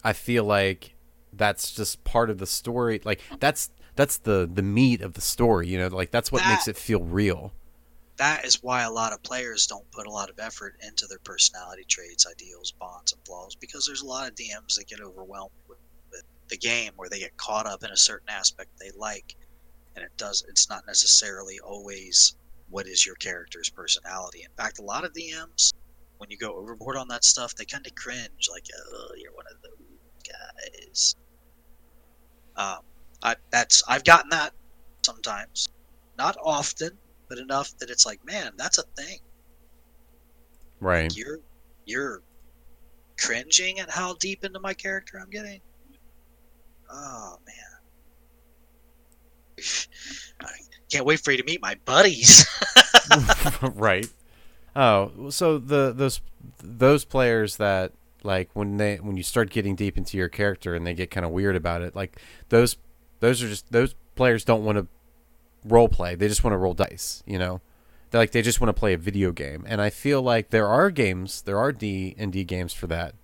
I 0.05 0.12
feel 0.12 0.44
like 0.44 0.94
that's 1.33 1.72
just 1.72 2.03
part 2.05 2.29
of 2.29 2.38
the 2.38 2.46
story. 2.46 3.00
Like 3.05 3.20
that's 3.38 3.70
that's 3.96 4.18
the 4.18 4.50
the 4.53 4.62
meat 4.62 5.00
of 5.00 5.14
the 5.14 5.20
story. 5.20 5.68
You 5.68 5.79
know, 5.79 5.88
like 5.88 6.11
that's 6.11 6.31
what 6.33 6.42
That- 6.42 6.50
makes 6.53 6.68
it 6.68 6.76
feel 6.76 7.00
real. 7.03 7.53
That 8.21 8.45
is 8.45 8.63
why 8.63 8.83
a 8.83 8.91
lot 8.91 9.15
of 9.15 9.23
players 9.23 9.67
don't 9.67 9.91
put 9.93 10.07
a 10.07 10.11
lot 10.11 10.29
of 10.29 10.39
effort 10.39 10.77
into 10.87 11.07
their 11.07 11.21
personality 11.21 11.85
traits, 11.89 12.27
ideals, 12.31 12.71
bonds, 12.71 13.15
and 13.15 13.27
flaws 13.27 13.57
because 13.57 13.87
there's 13.87 14.03
a 14.03 14.07
lot 14.07 14.29
of 14.29 14.35
DMs 14.35 14.77
that 14.77 14.89
get 14.89 15.01
overwhelmed 15.01 15.55
with, 15.67 15.79
with 16.13 16.23
the 16.49 16.59
game 16.59 16.93
where 16.97 17.09
they 17.09 17.21
get 17.21 17.39
caught 17.39 17.65
up 17.65 17.83
in 17.83 17.91
a 17.91 17.97
certain 17.97 18.29
aspect 18.29 18.69
they 18.79 18.91
like, 18.95 19.35
and 19.97 20.05
it 20.05 20.11
does. 20.19 20.45
It's 20.51 20.69
not 20.69 20.87
necessarily 20.87 21.61
always 21.61 22.37
what 22.69 22.87
is 22.87 23.07
your 23.07 23.15
character's 23.15 23.71
personality. 23.71 24.43
In 24.43 24.53
fact, 24.55 24.81
a 24.81 24.85
lot 24.85 25.07
of 25.07 25.15
DMs, 25.15 25.73
when 26.19 26.29
you 26.29 26.37
go 26.37 26.57
overboard 26.57 26.99
on 26.99 27.09
that 27.09 27.25
stuff, 27.25 27.55
they 27.55 27.65
kind 27.65 27.87
of 27.87 27.95
cringe, 27.95 28.49
like, 28.51 28.67
"Oh, 28.93 29.13
you're 29.17 29.33
one 29.33 29.47
of 29.51 29.63
those 29.63 30.29
guys." 30.29 31.15
Um, 32.55 32.81
I 33.23 33.37
that's 33.51 33.83
I've 33.89 34.05
gotten 34.05 34.29
that 34.29 34.53
sometimes, 35.07 35.67
not 36.19 36.37
often, 36.45 36.99
but 37.31 37.38
enough 37.38 37.79
that 37.79 37.88
it's 37.88 38.05
like, 38.05 38.23
man, 38.27 38.53
that's 38.59 38.77
a 38.77 38.83
thing. 38.83 39.21
Right. 40.81 41.16
You're 41.16 41.38
you're 41.87 42.23
cringing 43.19 43.79
at 43.79 43.88
how 43.88 44.14
deep 44.14 44.45
into 44.45 44.61
my 44.61 44.75
character 44.75 45.19
I'm 45.19 45.31
getting. 45.31 45.61
Oh 46.90 47.37
man. 47.47 47.57
I 50.43 50.51
can't 50.90 51.07
wait 51.07 51.21
for 51.21 51.31
you 51.31 51.38
to 51.38 51.45
meet 51.45 51.62
my 51.62 51.77
buddies. 51.85 52.47
right. 53.62 54.09
Oh, 54.75 55.31
so 55.31 55.59
the 55.59 55.93
those 55.93 56.21
those 56.59 57.05
players 57.05 57.57
that 57.59 57.93
like 58.25 58.51
when 58.55 58.77
they 58.77 58.97
when 58.97 59.16
you 59.16 59.23
start 59.23 59.51
getting 59.51 59.77
deep 59.77 59.97
into 59.97 60.16
your 60.16 60.29
character 60.29 60.75
and 60.75 60.87
they 60.87 60.95
get 60.95 61.11
kind 61.11 61.25
of 61.25 61.31
weird 61.31 61.55
about 61.57 61.83
it, 61.83 61.95
like 61.95 62.21
those 62.49 62.77
those 63.21 63.40
are 63.43 63.49
just 63.49 63.71
those 63.71 63.95
players 64.16 64.45
don't 64.45 64.64
want 64.64 64.79
to 64.79 64.87
role 65.64 65.88
play. 65.88 66.14
They 66.14 66.29
just 66.29 66.44
want 66.44 66.53
to 66.55 66.59
roll 66.59 66.75
dice, 66.75 67.23
you 67.27 67.38
know. 67.38 67.61
They're 68.11 68.20
like 68.20 68.33
they 68.33 68.42
just 68.42 68.61
want 68.61 68.75
to 68.75 68.79
play 68.79 68.92
a 68.92 68.99
video 68.99 69.31
game. 69.33 69.64
And 69.68 69.81
I 69.81 69.90
feel 69.90 70.20
like 70.23 70.51
there 70.51 70.66
are 70.66 70.90
games, 70.90 71.42
there 71.42 71.59
are 71.59 71.73
D 71.73 72.14
and 72.18 72.33
D 72.33 72.44
games 72.44 72.73
for 72.73 72.87
that. 72.88 73.14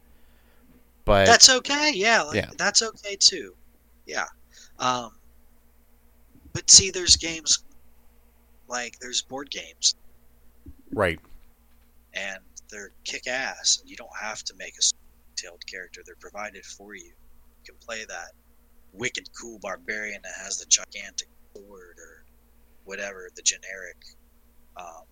But 1.04 1.26
that's 1.26 1.48
okay. 1.50 1.92
Yeah, 1.94 2.22
like, 2.22 2.36
Yeah. 2.36 2.50
that's 2.56 2.82
okay 2.82 3.16
too. 3.16 3.54
Yeah. 4.06 4.26
Um, 4.78 5.12
but 6.52 6.70
see, 6.70 6.90
there's 6.90 7.16
games 7.16 7.64
like 8.68 8.98
there's 9.00 9.22
board 9.22 9.50
games, 9.50 9.94
right. 10.92 11.20
and 12.14 12.38
they're 12.70 12.92
kick 13.04 13.26
ass. 13.28 13.82
You 13.84 13.96
don't 13.96 14.16
have 14.20 14.42
to 14.44 14.54
make 14.56 14.74
a 14.76 14.82
detailed 15.36 15.64
character; 15.66 16.02
they're 16.04 16.16
provided 16.16 16.64
for 16.64 16.94
you. 16.94 17.04
You 17.04 17.64
can 17.64 17.76
play 17.76 18.04
that 18.04 18.32
wicked 18.92 19.28
cool 19.40 19.58
barbarian 19.60 20.20
that 20.22 20.32
has 20.42 20.58
the 20.58 20.66
gigantic 20.66 21.28
sword 21.54 21.95
or 21.95 21.95
whatever 22.86 23.28
the 23.36 23.42
generic 23.42 23.98
um, 24.76 25.04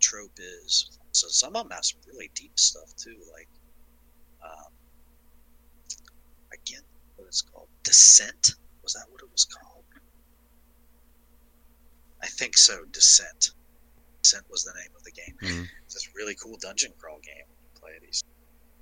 trope 0.00 0.38
is. 0.38 0.98
So 1.12 1.28
some 1.28 1.56
of 1.56 1.64
them 1.64 1.72
have 1.72 1.84
some 1.84 2.00
really 2.12 2.30
deep 2.34 2.58
stuff 2.58 2.94
too, 2.96 3.16
like 3.32 3.48
um, 4.44 4.72
I 6.52 6.56
what 7.16 7.26
it's 7.28 7.42
called. 7.42 7.68
Descent 7.84 8.54
was 8.82 8.94
that 8.94 9.06
what 9.10 9.22
it 9.22 9.30
was 9.32 9.44
called? 9.46 9.84
I 12.22 12.26
think 12.26 12.56
so. 12.56 12.84
Descent. 12.92 13.50
Descent 14.22 14.44
was 14.50 14.64
the 14.64 14.72
name 14.80 14.92
of 14.96 15.04
the 15.04 15.12
game. 15.12 15.36
Mhm. 15.42 15.68
It's 15.84 15.94
this 15.94 16.08
really 16.14 16.34
cool 16.36 16.56
dungeon 16.60 16.92
crawl 16.98 17.20
game. 17.20 17.46
You 17.62 17.80
play 17.80 17.92
these 18.02 18.22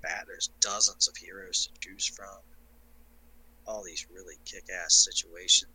bad. 0.01 0.25
There's 0.27 0.49
dozens 0.59 1.07
of 1.07 1.17
heroes 1.17 1.67
to 1.67 1.79
choose 1.89 2.07
from. 2.07 2.41
all 3.67 3.83
these 3.83 4.07
really 4.11 4.35
kick-ass 4.43 5.07
situations. 5.09 5.71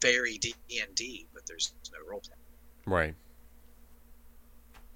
Very 0.00 0.38
D 0.38 0.54
and 0.80 0.94
D, 0.94 1.26
but 1.34 1.46
there's 1.46 1.74
no 1.92 1.98
role 2.08 2.20
play. 2.20 2.36
Right. 2.86 3.14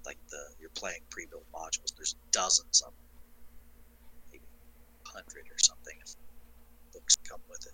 Like 0.05 0.17
the 0.29 0.37
you're 0.59 0.69
playing 0.71 1.01
pre-built 1.09 1.45
modules. 1.53 1.95
There's 1.95 2.15
dozens 2.31 2.81
of 2.81 2.91
them, 2.91 3.07
maybe 4.31 4.45
hundred 5.05 5.47
or 5.51 5.59
something 5.59 5.95
if 6.03 6.15
books 6.93 7.15
come 7.27 7.41
with 7.49 7.65
it. 7.65 7.73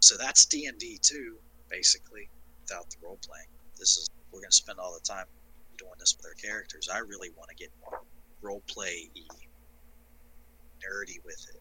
So 0.00 0.16
that's 0.16 0.46
D 0.46 0.66
and 0.66 0.78
D 0.78 0.98
too, 1.00 1.36
basically, 1.68 2.28
without 2.62 2.90
the 2.90 2.96
role 3.02 3.18
playing. 3.24 3.48
This 3.78 3.98
is 3.98 4.08
we're 4.32 4.40
gonna 4.40 4.52
spend 4.52 4.78
all 4.78 4.94
the 4.94 5.06
time 5.06 5.26
doing 5.78 5.92
this 5.98 6.16
with 6.16 6.26
our 6.26 6.34
characters. 6.34 6.88
I 6.92 6.98
really 6.98 7.30
want 7.36 7.50
to 7.50 7.56
get 7.56 7.70
more 7.80 8.00
role 8.42 8.62
play 8.66 9.10
nerdy 10.78 11.24
with 11.24 11.46
it. 11.54 11.60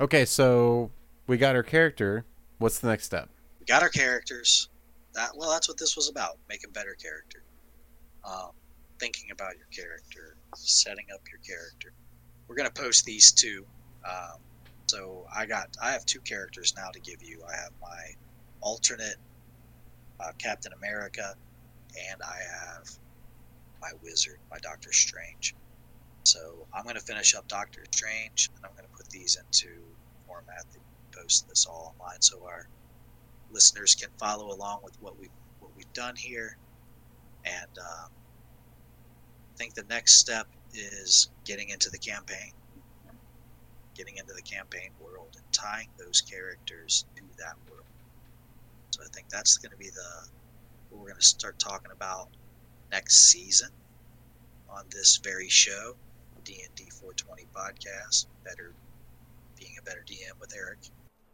Okay, 0.00 0.24
so 0.24 0.90
we 1.26 1.36
got 1.36 1.54
our 1.54 1.62
character. 1.62 2.24
What's 2.62 2.78
the 2.78 2.86
next 2.86 3.06
step? 3.06 3.28
We 3.58 3.66
got 3.66 3.82
our 3.82 3.88
characters. 3.88 4.68
That 5.14 5.32
well, 5.36 5.50
that's 5.50 5.68
what 5.68 5.78
this 5.78 5.96
was 5.96 6.08
about: 6.08 6.38
making 6.48 6.70
better 6.70 6.94
character. 6.94 7.42
Um, 8.24 8.50
thinking 9.00 9.32
about 9.32 9.56
your 9.56 9.66
character, 9.74 10.36
setting 10.54 11.06
up 11.12 11.22
your 11.28 11.40
character. 11.40 11.92
We're 12.46 12.54
gonna 12.54 12.70
post 12.70 13.04
these 13.04 13.32
two. 13.32 13.66
Um, 14.08 14.38
so 14.86 15.26
I 15.34 15.44
got 15.44 15.76
I 15.82 15.90
have 15.90 16.06
two 16.06 16.20
characters 16.20 16.72
now 16.76 16.90
to 16.92 17.00
give 17.00 17.20
you. 17.20 17.42
I 17.48 17.56
have 17.56 17.72
my 17.80 18.14
alternate 18.60 19.16
uh, 20.20 20.30
Captain 20.38 20.72
America, 20.72 21.34
and 22.10 22.22
I 22.22 22.38
have 22.48 22.88
my 23.80 23.90
wizard, 24.04 24.38
my 24.52 24.58
Doctor 24.58 24.92
Strange. 24.92 25.56
So 26.22 26.68
I'm 26.72 26.84
going 26.84 26.94
to 26.94 27.00
finish 27.00 27.34
up 27.34 27.48
Doctor 27.48 27.84
Strange, 27.90 28.50
and 28.54 28.64
I'm 28.64 28.70
going 28.76 28.88
to 28.88 28.96
put 28.96 29.10
these 29.10 29.36
into 29.36 29.82
format 30.28 30.64
that 30.70 30.80
post 31.16 31.46
this 31.48 31.66
all 31.66 31.94
online, 31.98 32.20
so 32.20 32.38
our 32.44 32.68
listeners 33.50 33.94
can 33.94 34.10
follow 34.18 34.48
along 34.54 34.80
with 34.82 34.94
what 35.00 35.18
we 35.18 35.28
what 35.60 35.72
we've 35.76 35.92
done 35.94 36.14
here. 36.16 36.56
And 37.44 37.72
um, 37.78 38.08
I 39.52 39.54
think 39.58 39.74
the 39.74 39.84
next 39.88 40.14
step 40.14 40.46
is 40.72 41.30
getting 41.44 41.68
into 41.70 41.90
the 41.90 41.98
campaign, 41.98 42.52
getting 43.96 44.16
into 44.16 44.32
the 44.34 44.42
campaign 44.42 44.90
world, 44.98 45.34
and 45.36 45.44
tying 45.52 45.88
those 45.98 46.22
characters 46.22 47.04
to 47.16 47.22
that 47.38 47.56
world. 47.68 47.86
So 48.90 49.02
I 49.02 49.08
think 49.14 49.28
that's 49.30 49.58
going 49.58 49.72
to 49.72 49.76
be 49.78 49.90
the 49.90 50.28
what 50.88 51.00
we're 51.00 51.08
going 51.08 51.20
to 51.20 51.26
start 51.26 51.58
talking 51.58 51.92
about 51.94 52.28
next 52.92 53.30
season 53.30 53.68
on 54.68 54.84
this 54.90 55.20
very 55.24 55.48
show, 55.48 55.94
D&D 56.44 56.88
420 57.00 57.46
podcast, 57.56 58.26
better 58.44 58.74
being 59.58 59.72
a 59.78 59.82
better 59.82 60.04
DM 60.08 60.38
with 60.40 60.52
Eric. 60.56 60.80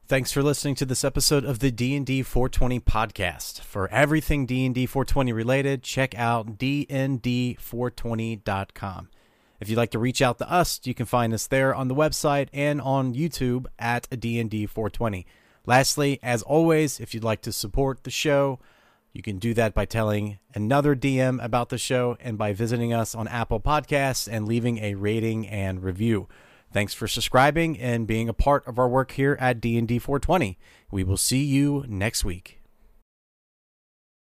Thanks 0.09 0.33
for 0.33 0.43
listening 0.43 0.75
to 0.77 0.87
this 0.87 1.05
episode 1.05 1.45
of 1.45 1.59
the 1.59 1.71
D&D 1.71 2.23
420 2.23 2.81
podcast. 2.81 3.61
For 3.61 3.91
everything 3.91 4.47
D&D 4.47 4.87
420 4.87 5.35
related, 5.35 5.83
check 5.83 6.19
out 6.19 6.57
dnd420.com. 6.57 9.09
If 9.61 9.69
you'd 9.69 9.77
like 9.77 9.91
to 9.91 9.99
reach 9.99 10.23
out 10.23 10.39
to 10.39 10.51
us, 10.51 10.81
you 10.85 10.95
can 10.95 11.05
find 11.05 11.35
us 11.35 11.47
there 11.47 11.75
on 11.75 11.89
the 11.89 11.95
website 11.95 12.49
and 12.55 12.81
on 12.81 13.13
YouTube 13.13 13.67
at 13.79 14.09
D&D 14.19 14.65
420. 14.65 15.27
Lastly, 15.67 16.19
as 16.23 16.41
always, 16.41 17.01
if 17.01 17.13
you'd 17.13 17.23
like 17.23 17.43
to 17.43 17.53
support 17.53 18.05
the 18.05 18.11
show, 18.11 18.61
you 19.13 19.21
can 19.21 19.39
do 19.39 19.53
that 19.53 19.75
by 19.75 19.85
telling 19.85 20.39
another 20.55 20.97
DM 20.97 21.39
about 21.45 21.69
the 21.69 21.77
show 21.77 22.17
and 22.19 22.39
by 22.39 22.55
visiting 22.55 22.95
us 22.95 23.15
on 23.15 23.29
Apple 23.29 23.61
Podcasts 23.61 24.27
and 24.27 24.49
leaving 24.49 24.79
a 24.79 24.95
rating 24.95 25.47
and 25.47 25.83
review. 25.83 26.29
Thanks 26.73 26.93
for 26.93 27.09
subscribing 27.09 27.79
and 27.79 28.07
being 28.07 28.29
a 28.29 28.35
part 28.35 28.67
of 28.67 28.79
our 28.79 28.89
work 28.89 29.13
here 29.13 29.37
at 29.41 29.61
D&D 29.61 29.99
420. 29.99 30.59
We 30.91 31.03
will 31.03 31.17
see 31.17 31.43
you 31.43 31.85
next 31.89 32.25
week. 32.25 32.58